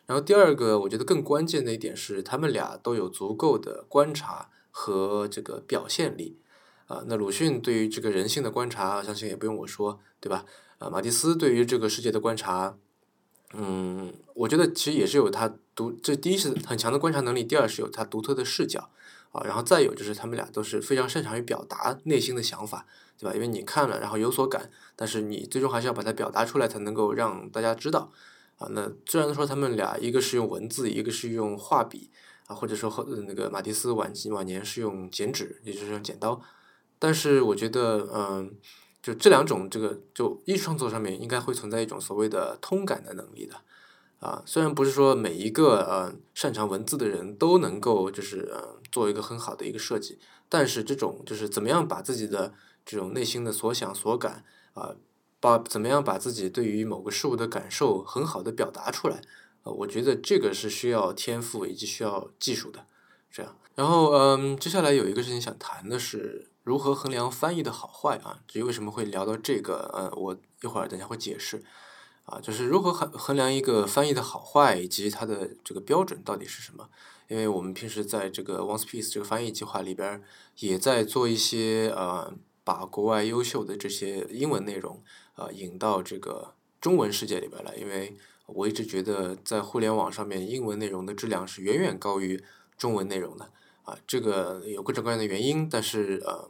[0.06, 6.38] 然后第二个，我觉得更关键的一点是，他们俩都有足够的观察和这个表现力，
[6.88, 10.46] 啊，那鲁迅对于这个人性的观察，相信也不用我说，对吧？
[10.78, 12.78] 啊，马蒂斯对于这个世界的观察，
[13.54, 18.90] 嗯，我觉得其实也是有他独，这第一是很强的观察能力，第二是有他独特的视角，
[19.32, 22.86] 啊，然后再有就是他们俩都是非常擅长于表达内心的想法，
[23.18, 23.34] 对吧？
[23.34, 28.12] 因为你看了，然后有所感，但是你最终还是要把它表达出来，才能够让大家知道。
[28.58, 32.10] 啊，那虽然说他们俩一个是用文字，一个是用画笔，
[32.48, 36.42] 啊，或者说后那个马蒂斯晚期晚年是用剪纸，也就是用剪刀，
[37.06, 38.56] 但是我觉得，嗯，
[39.00, 43.58] 就这两种这个就艺术创作上面应该会存在一种所谓的通感的能力的，
[44.18, 50.18] 啊，虽然不是说每一个呃擅长文字的人都能够就是呃做一个很好的一个设计，
[50.50, 54.96] 但是这种就是怎么样把自己的这种内心的所想所感啊。
[55.42, 59.22] 把怎么样把自己对于某个事物的感受很好的表达出来，
[59.62, 62.88] 呃，我觉得这个是需要天赋以及需要技术的，
[63.30, 63.56] 这样。
[63.76, 68.42] 然后，嗯，接下来有一个事情想谈的是如何衡量翻译的好坏啊。
[68.46, 71.64] 至于为什么会聊到这个，呃，我一会儿等下会解释，
[72.26, 76.90] 啊，就是如何衡衡量一个翻译的好坏以及它的这个标准到底是什么？
[77.30, 80.22] 因为我们平时在这个 One Piece 这个翻译计划里边
[80.58, 85.02] 也在做一些呃，把国外优秀的这些英文内容。
[85.36, 92.42] 啊，引到这个中文世界里边来，因为我一直觉得在互联网上面，英文内容的质量是远远高于
[92.78, 93.52] 中文内容的。
[93.84, 96.50] 啊，这个有各种各样的原因，但是呃，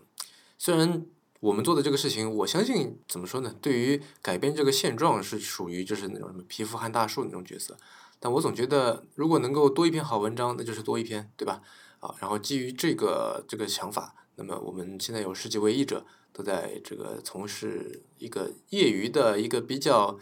[0.65, 1.05] 虽然
[1.41, 3.53] 我们做的这个事情，我相信怎么说呢？
[3.61, 7.77] 对于改变这个现状是属于就是那种什么皮肤撼大树那种角色，
[8.19, 11.61] 但我总觉得如果能够多一篇好文章，那就是多一篇，对吧？
[11.99, 16.03] 啊，然后基于这个这个想法，那么我们现在有十几位译者。
[16.33, 20.19] 都在这个从事一个业余的一个比较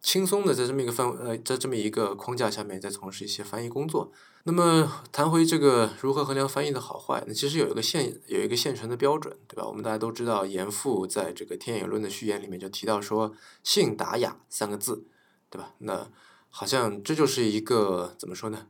[0.00, 4.12] 轻松的，在这么一个范呃，在这么一个框架下面，在从事一些翻译工作。
[4.48, 9.66] 那么谈回这个如何衡量翻译的好坏，那其实有一个现有一个现成的标准，对吧？
[9.66, 15.04] 我们大家都知道，严复在这个《天演论》的序言里面就提到说“信达雅”三个字，
[15.50, 15.74] 对吧？
[15.78, 16.08] 那
[16.48, 18.68] 好像这就是一个怎么说呢？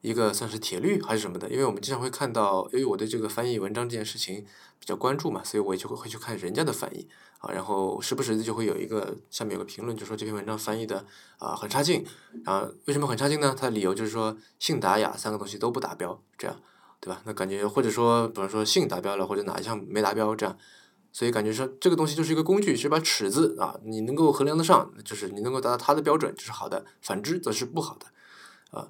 [0.00, 1.48] 一个算是铁律还是什么的？
[1.48, 4.44] 因为我们经常会看到，由于我对这个翻译文章这件事情
[4.82, 11.06] 比较关注嘛，所以我也就会会去看人家的翻译啊，然后时不时的就会有一个下面有个评论，就说这篇文章翻译的
[11.38, 12.04] 啊很差劲，
[12.44, 13.54] 然后为什么很差劲呢？
[13.56, 16.56] 它的理由就是说信达雅三个东西都不达标，这样
[16.98, 17.22] 对吧？
[17.24, 20.58] 那感觉或者说比方说信达标了，或者哪一项没达标这样，
[21.12, 28.06] 所以感觉说这个东西就是一个工具，是把尺子啊，你能够衡量得上，就是你能够达到它的标准就是好的，反之则是不好的
[28.76, 28.88] 啊。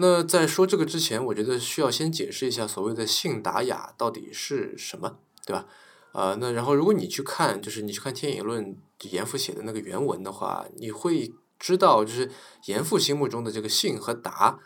[0.00, 5.66] 那在说这个之前，我觉得需要先解释一下所谓的信达雅到底是什么，对吧？
[6.12, 8.76] 啊，那然后如果你去看，就是你去看《天演论》
[9.10, 12.30] 严复写的那个原文的话，你会知道，就是
[12.66, 14.60] 严复心目中的这个信和达，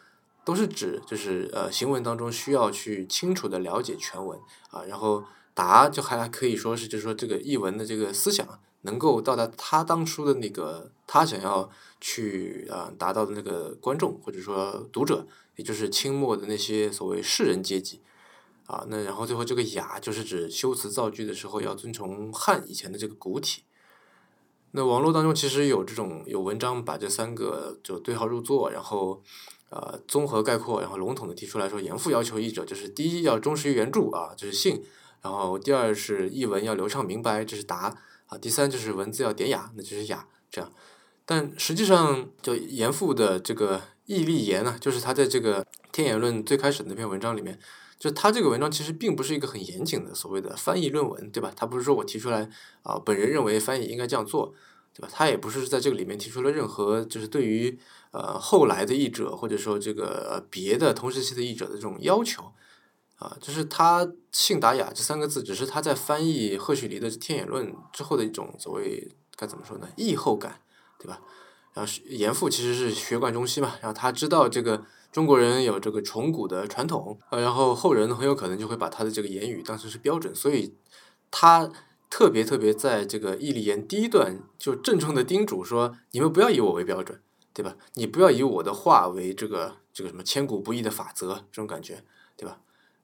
[0.45, 4.39] 都是指就是呃行文当中需要去清楚的了解全文
[4.71, 8.47] 啊，然后达就还可以说是就是说这个译文的这个思想。
[8.83, 18.01] 能够到达他当初的那个他想要去啊达到的那个观众或者说读者，也就是清末的那些所谓士人阶级，
[18.67, 23.63] 啊，那然后最后这个雅就是指修辞造句的时候要遵从汉以前的这个古体。
[24.73, 29.23] 那网络当中其实有这种有文章把这三个就对号入座，然后
[29.69, 34.83] 呃综合概括，然后笼统的提出来说，严复要求译者就是第一要忠实于原著啊，这是信，
[35.21, 37.97] 然后第二是译文要流畅明白，这是达。
[38.33, 40.73] 啊，第三就是文字要典雅，那就是雅这样。
[41.27, 47.59] 但实际上，就严复的这个义立言呢，就是他在这个《天演论》最开始那篇文章里面，
[47.99, 51.53] 就他这个文章其实并不是一个很严谨的所谓的翻译论文，对吧？
[51.55, 52.49] 他不是说我提出来
[52.83, 54.55] 啊，本人认为翻译应该这样做，
[54.95, 55.09] 对吧？
[55.13, 57.79] 他也不是在这个里面提出了任何就是对于
[58.13, 62.45] 呃后来的译者或者说这个别的同时期的译者的这种要求。
[63.23, 69.89] 啊，就是他信达雅这三个字，只是他在翻译赫胥黎的《天演论》之后的一种所谓该怎么说呢？
[69.97, 70.61] 译后感
[70.99, 71.21] 对吧？
[71.73, 80.75] 然后严复其实是学贯中西嘛，然后他知道这个中国人有这个崇古的传统，呃，然后后人很有可能就会把他的这个言语当成是标准，所以
[81.31, 81.71] 他
[82.11, 87.23] 特别特别在这个《义利言》第一段就郑重的叮嘱说：你们不要以我为标准，
[87.55, 87.77] 对吧？
[87.95, 92.05] 你不要以我的话为这个这个什么千古不易的法则，这种感觉，
[92.37, 92.59] 对吧？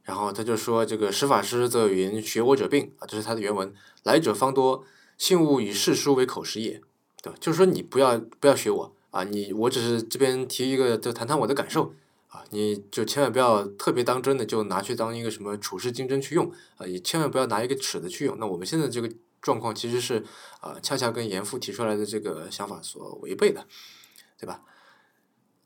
[0.08, 3.70] 然后他就说：这个使法师则云：学我者病啊，这是他的原文。
[4.04, 4.82] 来者方多，
[5.18, 6.80] 信物以世书为口实也。
[7.20, 7.36] 对吧？
[7.38, 9.24] 就是说你不要不要学我啊！
[9.24, 11.92] 你我只是这边提一个，就谈谈我的感受
[12.28, 12.44] 啊！
[12.50, 16.86] 你就千万不要特别当真的就拿去当一个什么处世经针去用啊！
[16.86, 18.38] 也千万不要拿一个尺子去用。
[18.38, 19.10] 那我们现在这个
[19.42, 20.24] 状况其实是
[20.60, 23.66] 啊，恰恰跟严复提出来的这个想法所违背的，
[24.38, 24.62] 对吧？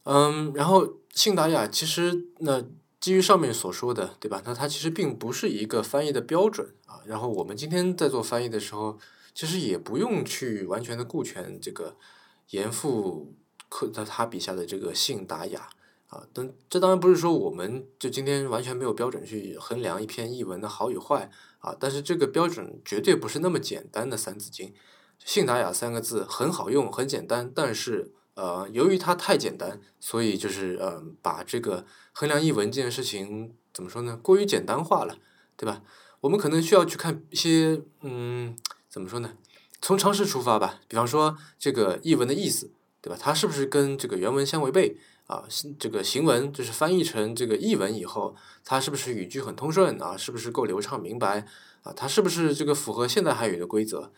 [0.04, 2.64] 嗯，然后信达雅其实那
[3.02, 4.40] 基于上面所说的，对吧？
[4.46, 7.00] 那它其实并不是一个翻译的标准啊。
[7.04, 8.98] 然后我们今天在做翻译的时候。
[9.34, 11.96] 其实也不用去完全的顾全这个
[12.50, 13.34] 严复
[13.70, 15.70] 刻在他笔下的这个信达雅
[16.08, 24.74] 啊，但这当然不是说我们就今天完全没有标准去衡量一篇译文的好与坏啊，但是这个标准绝对不是那么简单的三字经。
[25.24, 35.16] 信达雅三个字很好用很简单，但是呃由于它太简单，所以就是呃把这个衡量译文这件事情怎么说呢，过于简单化了，
[35.56, 35.82] 对吧？
[36.20, 38.56] 我们可能需要去看一些嗯。
[38.88, 39.32] 怎么说呢？
[39.80, 43.16] 从常识出发吧，比方说这个译文的意思，对吧？
[43.18, 45.44] 它是不是跟这个原文相违背啊？
[45.78, 50.14] 这个行文就是翻译成这个译文以后，它是不是语句很通顺啊？
[50.14, 51.46] 是不是够流畅明白
[51.84, 51.92] 啊？
[51.96, 54.12] 它是不是这个符合现代汉语的规则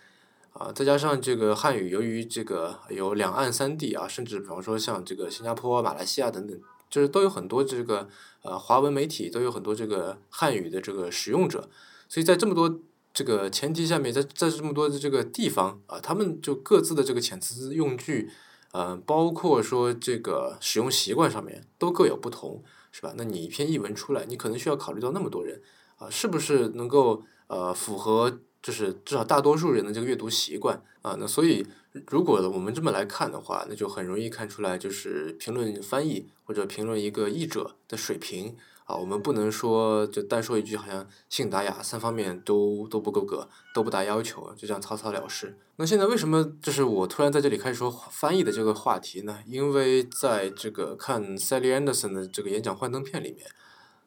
[0.54, 0.72] 啊？
[0.72, 8.08] 再加上这个汉语，由于这个有两岸三地啊，甚至比方说像这个新加坡、马来西亚等等，就是都有很多这个
[8.42, 11.68] 呃华文媒体，都有很多这个汉语的这个使用者，
[12.08, 12.80] 所以在这么多。
[13.16, 18.28] 这个前提下面，在在这么多的这个地方啊，他们就各自的这个遣词用句，
[18.72, 23.14] 呃，包括说这个使用习惯上面都各有不同，是吧？
[23.16, 25.62] 那你一篇译文出来，你可能需要考虑到那么多人
[25.98, 31.14] 啊，是不是能够呃符合就是至少大多数人的这个阅读习惯啊？
[31.20, 31.66] 那所以
[32.06, 38.56] 如果我们这么来看的话，那就很容易看出来，就是评论翻译或者评论一个译者的水平。
[38.86, 45.56] 啊，我们不能说就单说一句，好像信达雅三方面都都不够格，都不达要求，就这样草草了事。
[45.76, 49.38] 那现在为什么就是我突然在这里开始说翻译的这个话题呢？
[49.46, 53.46] 因为在这个看 Sally Anderson 的这个演讲幻灯片里面，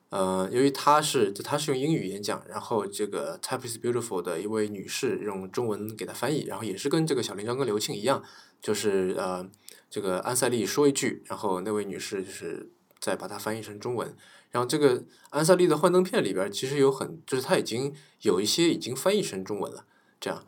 [0.09, 8.23] 呃，由于他是他是用英语演讲，然后这个 Type is Beautiful 的一位女士用中文给他翻译，然后也是跟这个小林章跟刘庆一样，
[8.61, 9.45] 就是呃
[9.89, 14.15] 这个安塞利说一句，然后那位女士就是再把它翻译成中文。
[14.49, 19.85] 然后这个安塞利的幻灯片里边其实有很，就是它已经有一些已经翻译成中文了。
[20.21, 20.45] 这样，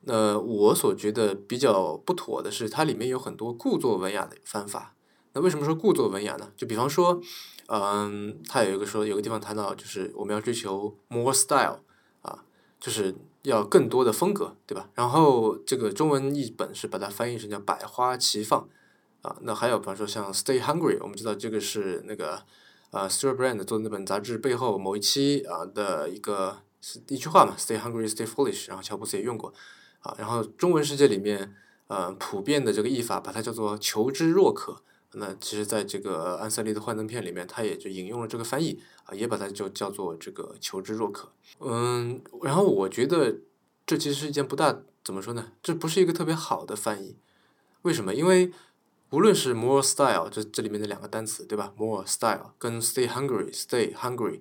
[0.00, 4.96] 那我所觉得比较不妥的是，它里面有很多故作文雅的翻法。
[5.34, 6.50] 那为什么说故作文雅呢？
[6.56, 7.20] 就比方说，
[7.66, 11.80] 嗯，他有一个说有个地方谈到，就是我们要追求 more style
[12.22, 12.44] 啊，
[12.80, 14.88] 就是要更多的风格，对吧？
[14.94, 18.68] 然后这个中文译本是把它翻译成叫百花齐放
[19.22, 19.36] 啊。
[19.42, 22.42] 那还有比方说像 stay hungry，我们知道这个是那个。
[22.90, 26.58] 啊，Stuart Brand 做的那本杂志背后某一期啊的一个
[27.08, 29.52] 一句话嘛，“Stay hungry, stay foolish”，然后乔布斯也用过
[29.98, 30.14] 啊。
[30.16, 31.56] 然后中文世界里面，
[31.88, 34.84] 呃，普遍的这个译法把它叫做“求知若渴”。
[35.16, 41.32] 那其实在这个安塞利的幻灯片里面，他也就引用了这个翻译啊，也把它就叫做这个“求知若渴”。
[41.60, 43.38] 嗯，然后我觉得
[43.86, 45.52] 这其实是一件不大怎么说呢？
[45.62, 47.16] 这不是一个特别好的翻译。
[47.82, 48.14] 为什么？
[48.14, 48.52] 因为
[49.10, 54.40] 无论是 more style，这这里面的两个单词，对吧？more style 跟 stay hungry，stay hungry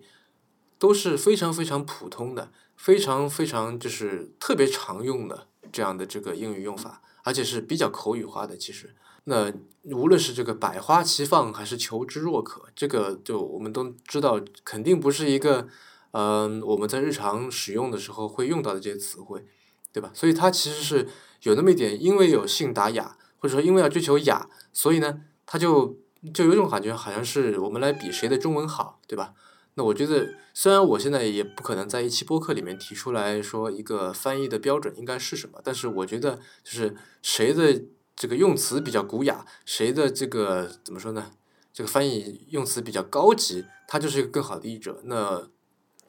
[0.79, 8.57] 都是非常非常普通的，非常非常就是特别常用的这样的这个英语用法，而且是比较口语化的。
[8.57, 9.51] 其实，那
[9.83, 15.67] 无论是这个百花齐放，还是求知若渴，这个就我们都知道，肯定不是一个
[16.11, 19.45] 嗯我们在日常使用的时候会用到的这些词汇，
[19.91, 20.11] 对吧？
[20.13, 21.07] 所以它其实是
[21.43, 23.17] 有那么一点，因为有信达雅。
[23.39, 25.97] 或者说，因为要追求雅，所以呢，它就
[26.33, 29.33] 就有种感觉，好像是我们来比谁的中文好，对吧？
[29.73, 37.83] 那我觉得，虽然我现在也不可能在一期播客里面提出来说一个翻译的标准应该是什么，但是我觉得，就是谁的
[38.15, 41.31] 这个用词比较古雅，谁的这个怎么说呢？
[41.73, 45.01] 这个翻译用词比较高级，他就是一个更好的译者。
[45.05, 45.49] 那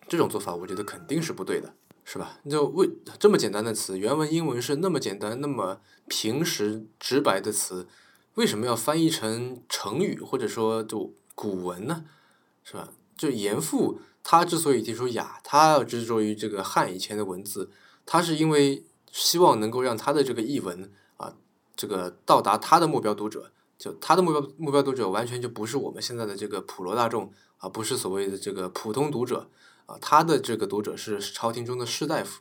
[0.09, 1.75] 这种做法，我觉得肯定是不对的。
[2.07, 2.39] 是吧？
[2.51, 2.87] 就为
[3.19, 7.89] 这么简单的词，原文英文是那么简单、那么平实直白的词，
[8.35, 12.05] 为什么要翻译成成语或者说就古文呢？
[12.63, 12.91] 是吧？
[13.17, 17.71] 就严复他之所以提出雅，他要执着于这个汉以前的文字，
[18.05, 20.93] 他是因为希望能够让他的这个译文，
[21.77, 29.49] 这个到达他的目标读者，就他的目标目标读者完全就不是我们现在的这个普罗大众啊，不是所谓的这个普通读者
[29.87, 32.41] 啊，他的这个读者是朝廷中的士大夫。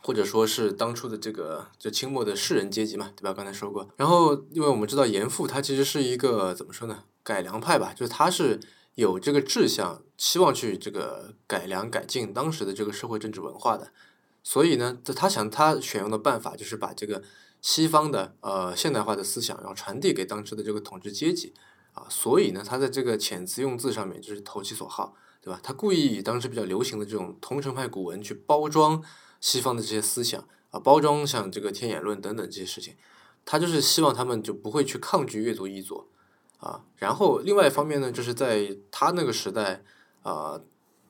[0.00, 3.34] 或者说是当初的这个就清末的士人阶级嘛，对吧？
[3.34, 3.86] 刚才说过。
[3.96, 7.04] 然后，因为我们知道严复他其实是一个怎么说呢？
[7.22, 8.58] 改良派吧，就是他是
[8.94, 13.92] 有这个志向，希望去这个改良改进当时的这个社会政治文化的。
[14.42, 17.22] 所以呢，他想他选用的办法就是把这个
[17.60, 21.54] 西方的呃现代化的思想，然后传递给当时的这个统治阶级
[21.92, 22.06] 啊。
[22.08, 25.60] 所以呢，他在这个遣词用字上面就是投其所好，对吧？
[25.62, 29.02] 他故意以当时比较流行的这种桐城派古文去包装。
[29.40, 32.96] 西方的这些思想啊，包装像这个天演论等等这些事情，
[33.44, 36.08] 他就是希望他们就不会去抗拒阅读译作
[36.58, 36.82] 啊。
[36.96, 39.84] 然后另外一方面呢，就是在他那个时代
[40.22, 40.60] 啊，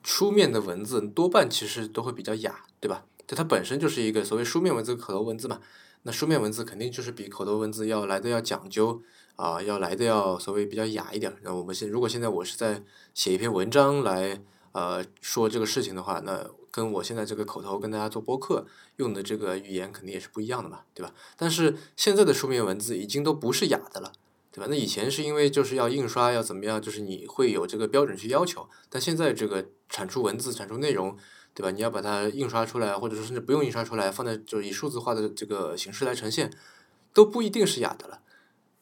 [0.03, 3.03] 书面的文字多半其实都会比较雅，对吧？
[3.25, 5.59] 就它本身就是一个所谓书面文字、口头文字嘛。
[6.03, 9.01] 那书面文字肯定就是比口头文字要来的要讲究
[9.35, 11.35] 啊，要来的要所谓比较雅一点。
[11.43, 12.83] 那我们现如果现在我是在
[13.13, 14.41] 写一篇文章来
[14.71, 16.49] 呃说这个事情的话，那。
[16.71, 21.11] 跟我现在这个口头跟大家做播客用的这个语言肯定也是不一样的嘛，对吧？
[21.35, 24.11] 但是现在的书面文字已经都不是雅的了，
[24.51, 24.67] 对吧？
[24.69, 31.17] 那以前是因为就是要印刷要怎么样，就是你会有这个标准去要求，但现在这个产出文字、产出内容，
[31.59, 31.71] 对吧？
[31.71, 36.49] 你要把它印刷出来，或者说甚至不用印刷出来，放在就以数字化的这个形式来呈现，
[37.13, 38.21] 都不一定是雅的了，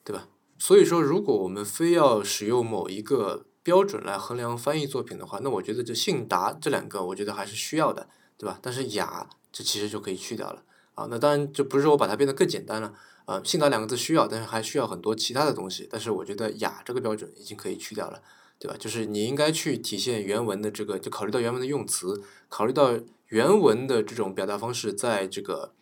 [0.04, 0.28] 对吧？
[0.60, 3.48] 所以说，如果我们非要使用某一个。
[3.68, 8.08] 标准来衡量翻译作品的话，那我觉得这信达这两个，我觉得还是需要的，
[8.38, 8.58] 对吧？
[8.62, 10.64] 但是雅这其实就可以去掉了
[10.96, 11.06] 啊。
[11.10, 12.94] 那当然就不是说我把它变得更简单了
[13.26, 13.42] 啊。
[13.44, 15.86] 信达两个字需要，但是还需要很多其他的东西。
[15.92, 18.22] 但是我觉得雅这个标准已经可以去掉了，
[18.60, 18.76] 对吧？
[18.80, 22.98] 就是你应该去体现原文的这个，就考虑到原文的用词，考虑到
[23.28, 25.74] 原文的这种表达方式，在这个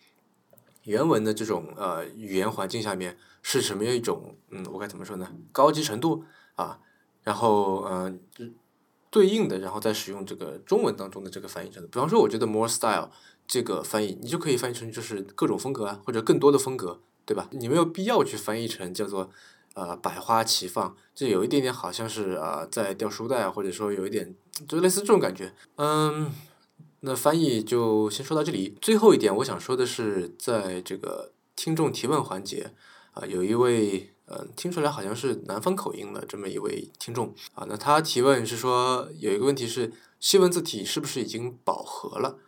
[0.84, 5.32] 原文的这种呃语言环境下面是什么样一种嗯，我该怎么说呢？
[5.51, 6.80] 高级程度啊。
[7.23, 8.19] 然后，嗯，
[9.09, 11.89] 对应的，然后再使用这个中文当中的这个翻译程度。
[11.89, 13.09] 比方说，我觉得 more style
[13.47, 17.49] 这个翻译，你就可以翻译成就是各种风格啊，或者更多的风格，对吧？
[17.51, 19.32] 你没有必要去翻译成叫做
[19.76, 24.36] 呃百花齐放，这有一点点好像是啊在掉书袋，或者说有一点
[24.67, 25.53] 就类似这种感觉。
[25.76, 26.32] 嗯，
[27.01, 28.76] 那翻译就先说到这里。
[28.82, 32.73] 最后一点，我想说的是，在这个听众提问环节
[33.11, 34.11] 啊，有一位。
[34.28, 42.39] 嗯，听出来好像是南方口音的这么一位听众啊，那他提问是说有一个问题是西文字体是不是已经饱和了？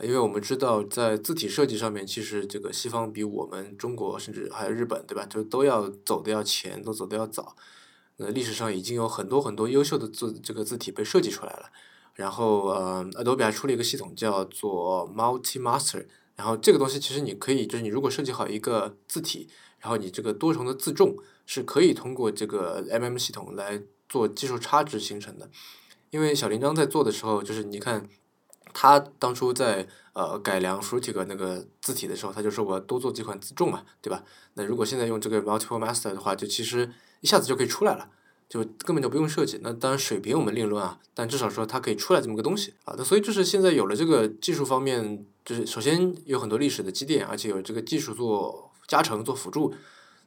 [0.00, 5.26] 因为我们知道在字体设计上面，其实这个西方比我们中国甚至还有日本，对吧？
[5.26, 7.56] 就都要走的要前，都走的要早。
[8.16, 11.70] 那历史上已经有很多很多优秀的字这个字体被设计出来了。
[12.14, 19.48] 然后呃，Adobe 还出了一个系统叫做 Multi Master，然后这个东西其实你可以就是你如果设计好一个字体。
[19.80, 25.48] 然后你这个多重的自重是可以通过这个 M M 系统来做技术差值形成的，
[26.10, 28.08] 因为小铃铛在做的时候，就是你看
[28.72, 34.22] 他当初在呃改良 f r u t i g 那个字体的时候，他就说我要多做几款自重嘛，对吧？
[34.54, 36.90] 那如果现在用这个 Multiple Master 的话，就其实
[37.20, 38.10] 一下子就可以出来了，
[38.48, 39.60] 就根本就不用设计。
[39.62, 42.94] 那当然水平我们另论啊，但至少说它可以出来这么个东西啊。
[42.96, 48.66] 那所以就是现在有了这个技术方面，就是首先有很多历史的积淀，而且有这个技术做。
[48.88, 49.74] 加成做辅助，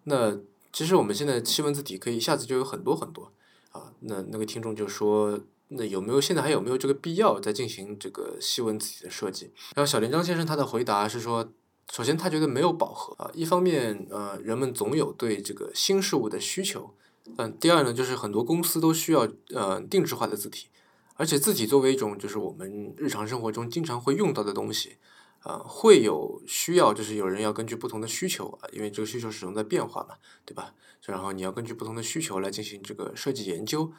[0.03, 0.37] 那
[0.71, 3.31] 其实我们现在西文字体可以一下子就有很多很多
[3.71, 3.91] 啊。
[4.01, 5.39] 那那个听众就说，
[5.71, 9.51] 那有没有现在还有没有这个必要再进行这个细纹字体的设计？
[9.75, 11.51] 然后小林章先生他的回答是说，
[11.91, 16.93] 首先他觉得没有饱和啊，一方面呃人们总有对这个新事物的需求，
[17.37, 20.67] 嗯，第二呢就是很多公司都需要呃定制化的字体，
[21.15, 24.97] 而且字体作为一种就是我们日常生活中经常会用到的东西。
[25.43, 30.13] 啊，会有需要，就是有人要根据不同的需求啊，因为这个需求始终在变化嘛，
[30.45, 30.75] 对吧？
[31.07, 33.91] 然后你要根据不同的需求来进行这个设计研究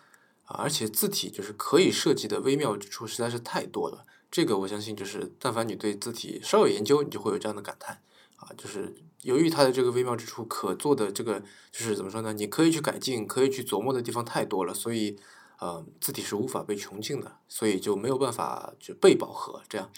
[0.45, 4.05] 而且字体就是可以设计的微妙之处实在是太多了。
[4.31, 8.03] 这个我相信就是，但凡你对字体稍有研究，你就会有这样的感叹
[8.37, 11.41] 啊，就是由于它的这个微妙之处，可做的这个
[11.71, 12.33] 就是怎么说呢？
[12.33, 15.19] 你可以去改进，可以去琢磨的地方太多了，所以
[15.59, 19.91] 呃，字体是无法被穷尽的，所以就没有办法去被饱和这样。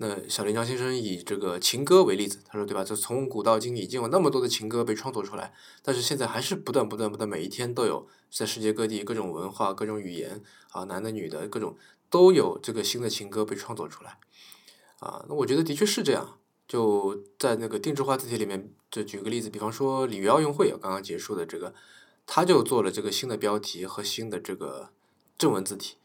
[0.00, 2.84] 那小林章先生以这个情歌为例子，他说对吧？
[2.84, 10.40] 就从古到今已经有那么多的情歌被创作出来，但是现在还是不断不断不断，每一天都有在世界各地各种文化、各种语言
[10.70, 11.76] 啊，男的、女的，各种
[12.08, 14.18] 都有这个新的情歌被创作出来
[15.00, 15.26] 啊。
[15.28, 16.38] 那我觉得的确是这样。
[16.68, 21.74] 就在那个定制化字体里面，就举个例子，比方说里约奥运会刚刚结束的这个，
[22.24, 24.90] 他就做了这个新的标题和新的这个
[25.36, 25.96] 正文字体。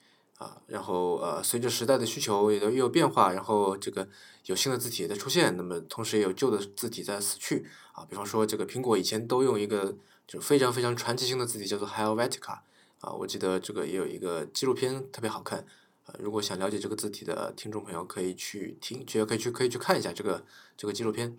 [0.43, 4.05] 啊，然后呃，随着时代的需求也都又有变化，然后这个
[4.47, 8.03] 有新的字体在出现，那么同时也有旧的字体在死去啊。
[8.09, 9.95] 比方说，这个苹果以前都用一个
[10.27, 12.59] 就非常非常传奇性的字体叫做 Helvetica
[12.99, 15.59] 啊，我记得这个也有一个纪录片特别好看
[16.05, 16.13] 啊。
[16.19, 20.43] 如果想了解这个字体的听众朋友，可以去听，觉得可以去可以去看一下这个
[20.75, 21.37] 这个纪录片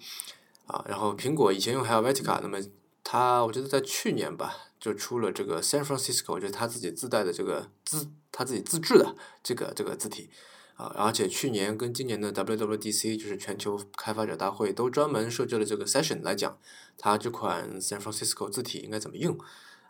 [0.67, 0.83] 啊。
[0.89, 2.59] 然后苹果以前用 Helvetica，那么
[3.05, 8.09] 它我觉得在去年吧就出了这个 San Francisco，就是它自己自带的这个字。
[8.37, 10.29] 他自己自制的这个这个字体
[10.75, 16.59] 啊，而且去年跟今年的 WWDC 就是全球开发者大会都专门设置了这个 session 来讲，
[16.99, 19.39] 它这款 San Francisco 字体应该怎么用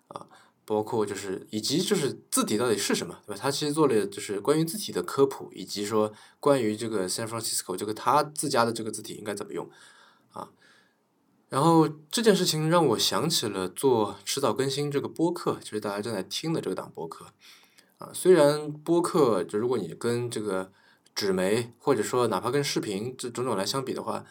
[0.08, 0.26] 啊，
[0.66, 3.40] 包括就是以及就是字体到底是什么，对吧？
[3.40, 9.66] 他其实做了就是关于字体的科普，以及说关于这个 San Francisco 这个他自家的这个字体应该怎么用。
[11.54, 17.26] 然后这件事情让我想起了做迟早更新这个播客，就是大家正在听的这个档播客。
[17.98, 20.72] 啊，虽然播客就如果你跟这个
[21.14, 24.24] 纸媒或者说哪怕跟视频这种种来相比的话，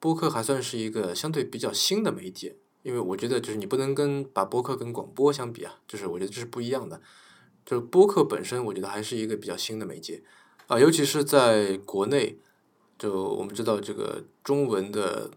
[0.00, 7.02] 播客还算是一个相对比较新的媒介，因为我觉得就是你不能跟把播客跟广播相比啊，就是我觉得这是不一样的。
[7.66, 10.22] 就是播客本身，我觉得还是一个比较新的媒介
[10.68, 12.38] 啊，尤其是在国内，
[12.98, 15.30] 就我们知道这个中文的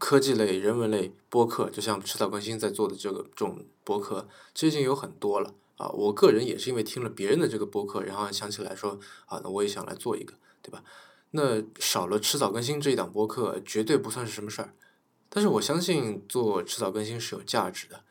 [0.00, 5.54] 科技类、人文类播客，就像迟早更新在做的这个这种播客，其实已经有很多了。
[5.76, 10.82] 啊，我个人也是因为听了别人的这个播客，然后想起来说，啊，那我也想来做一个，对吧？
[11.30, 14.74] 那少了迟早更新这一档播客，绝对不算是什么事儿。
[15.28, 18.02] 但是我相信做迟早更新是有价值的。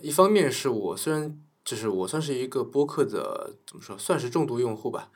[0.00, 5.10] 一方面是我虽然就是我算是一个播客的怎么说，算是重度用户吧。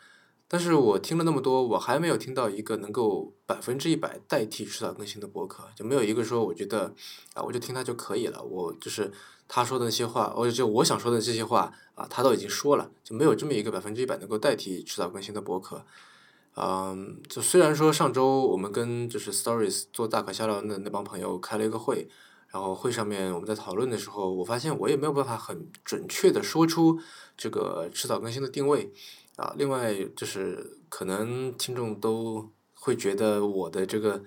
[0.49, 6.95] 但是我听了那么多，我还没有听到一个能够百分之一百代替迟早更新的博客，就没有一个说我觉得
[7.35, 8.43] 啊，我就听他就可以了。
[8.43, 9.11] 我就是
[9.49, 15.85] 他说的那些话，或者就我想说的这些话啊，他都已经说了，就没有这么一个百分之一百能够代替迟早更新的博客。
[16.55, 22.09] 嗯，就虽然说上周我们跟就是 Stories 做大可笑聊的那帮朋友开了一个会，
[22.49, 26.99] 然后会上面我们在讨论的时候，我发现我也没有办法很准确的说出
[27.37, 28.93] 这个迟早更新的定位。
[29.37, 34.25] 啊，另外就是可能听众都会觉得我的这个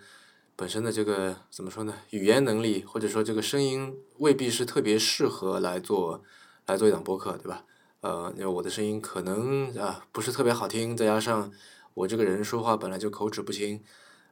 [0.55, 1.95] 本身的这个怎么说呢？
[2.11, 6.23] 语言能力或者说这个声音未必是特别适合来做
[6.67, 7.65] 来做一档播客，对吧？
[8.01, 11.51] 呃，因为我的声音可能啊不是特别好听，再加上
[11.95, 13.83] 我这个人说话本来就口齿不清，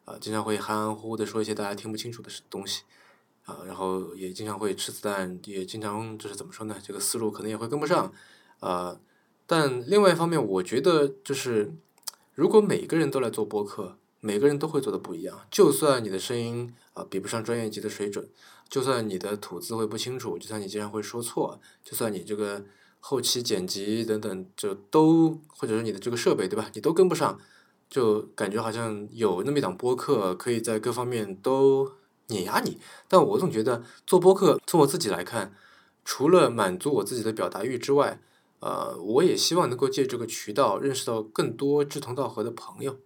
[0.06, 2.84] 啊，经常会含含糊糊的说一些大家听不清楚的东西，
[3.46, 6.76] 啊，然后也经常会吃子弹，也经常就是怎么说呢？
[6.84, 8.14] 这个思路可能也会跟不上，
[8.60, 9.00] 啊。
[9.50, 11.74] 但另外一方面，我觉得就是，
[12.36, 15.40] 如果每个人都来做播客，每个人都会做的不一样。
[15.50, 18.28] 就算你的声音啊比不上专业级的水准，
[18.68, 22.66] 就算你的吐字会不清楚，就算你经常会说错，就算你这个
[23.00, 27.40] 后期剪辑等等，就都或者是你的这个设备对吧，你都跟不上，
[27.90, 31.94] 就感觉好像有那么一档播客可以在各方面都
[32.28, 32.80] 碾压你。
[33.08, 35.56] 但我总觉得做播客，从我自己来看，
[36.04, 38.20] 除了满足我自己的表达欲之外，
[38.60, 42.98] 呃，我也希望能够借这个渠道认识到更多志同道合的朋友，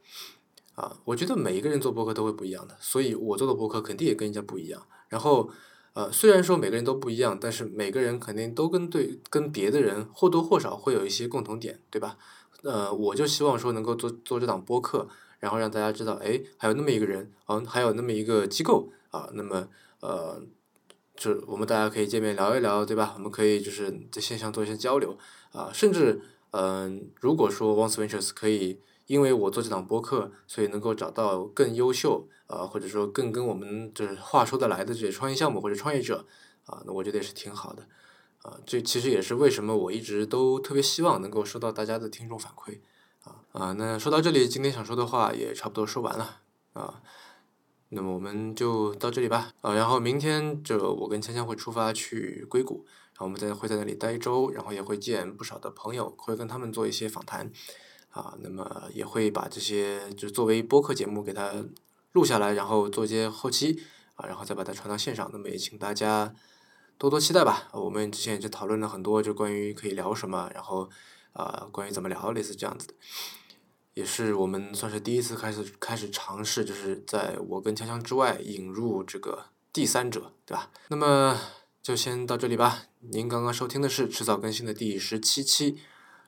[0.76, 4.88] 啊，我觉得每一个人做博客都会不一样的，所以我做的博客肯定也跟人家不一样。
[5.10, 5.50] 然后，
[5.94, 12.18] 呃，虽然说每个人都不一样，但是每个人肯定都跟对跟别的人或多或少会有一些共同点，对吧？
[12.64, 19.68] 呃，我就希望说能够做做这档播客，然后让大家知道，哎，还有那么一个人，嗯，还有那么一个机构啊，那么
[20.00, 20.42] 呃，
[21.18, 23.14] 就我们大家可以见面聊一聊，对吧？
[23.18, 25.18] 我们可以就是在线上做一些交流。
[25.52, 26.22] 啊，甚至，
[26.52, 36.26] 嗯，如果说 Once Ventures 可以因为我做这档播客，所以能够找到更优秀，啊，或者说更跟我们就是话说得来的这些创业项目或者创业者，
[36.66, 37.86] 啊，那我觉得也是挺好的，
[38.44, 42.80] 啊，这其实也是为什么我一直都特别希望能够收到大家的听众反馈，
[43.24, 46.40] 啊啊，那说到这里，今天想说的话也差不多说完了，
[46.72, 47.02] 啊，
[47.90, 52.86] 那么我们就到这里吧，啊，然后明天就我跟锵锵会出发去硅谷。
[53.22, 57.52] 我们在会在那里待一周，然后也会见不少的朋友，会跟他们做一些访谈，
[58.10, 61.52] 啊，那么也会把这些就作为播客节目给它
[62.14, 63.84] 录下来，然后做一些后期，
[64.16, 65.30] 啊，然后再把它传到线上。
[65.32, 66.34] 那么也请大家
[66.98, 67.70] 多多期待吧。
[67.74, 70.90] 我们之前也就讨论了很多，就关于可以聊什么，然后
[71.34, 72.94] 啊，关于怎么聊，类似这样子的，
[73.94, 80.72] 也是我们算是第一次开始开始尝试，就是在我跟锵锵之外引入这个第三者，对吧？
[80.90, 81.40] 那么。
[81.84, 82.84] 就先到这里吧。
[83.00, 85.80] 您刚刚收听的是迟早更新的第十七期，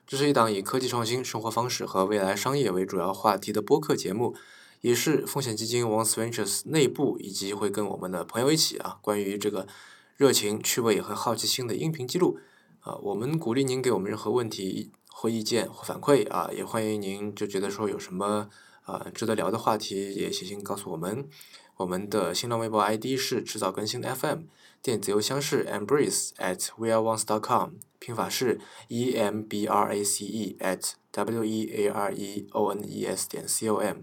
[0.04, 4.34] 这是一档以科技创新、生活方式和未来商业为主要话题的播客节目，
[4.80, 9.68] 也是风险基金 One Ventures 内部以及会跟我们的朋友一起啊，关于这个
[10.16, 12.40] 热情、趣味和好奇心的音频记录
[12.80, 12.96] 啊。
[12.96, 18.50] 我们鼓励您给我们任何问题或意见或反馈啊，也欢迎您就觉得说有什么
[18.82, 21.28] 啊值得聊的话题，也写信告诉我们。
[21.76, 24.42] 我们的新浪微博 ID 是迟早更新的 FM，
[24.84, 32.12] 电子邮箱是 embrace at weareones.com，拼法是 e m b r a c e at w e a r
[32.12, 34.02] e o n e s 点 c o m。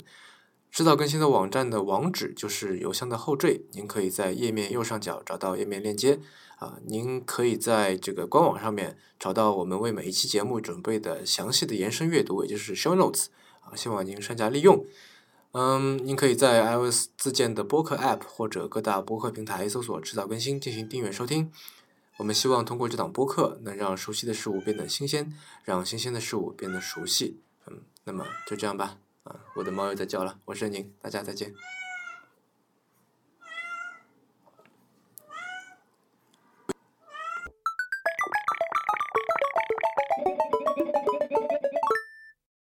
[0.71, 6.19] 迟早更新的网站的网址就是邮箱的后缀，您可以在页面右上角找到页面链接
[6.57, 6.79] 啊。
[6.87, 13.27] 您可以在这个官网上面找到我们为每一期节目准备的详细的延伸阅读，也就是 show notes
[13.59, 14.83] 啊，希望您善加利用。
[15.53, 21.51] 嗯，您可以在 iOS 自建的播客 App 或者各大播客平台搜索“迟早更新”进行订阅收听。
[22.17, 25.33] 我们希望通过这档播客，能让熟悉的事物变得新鲜，
[25.65, 27.41] 让新鲜的事物变得熟悉。
[27.67, 28.97] 嗯，那么就这样吧。
[29.23, 31.53] 啊，我的猫又在叫了，我是宁，大家再见。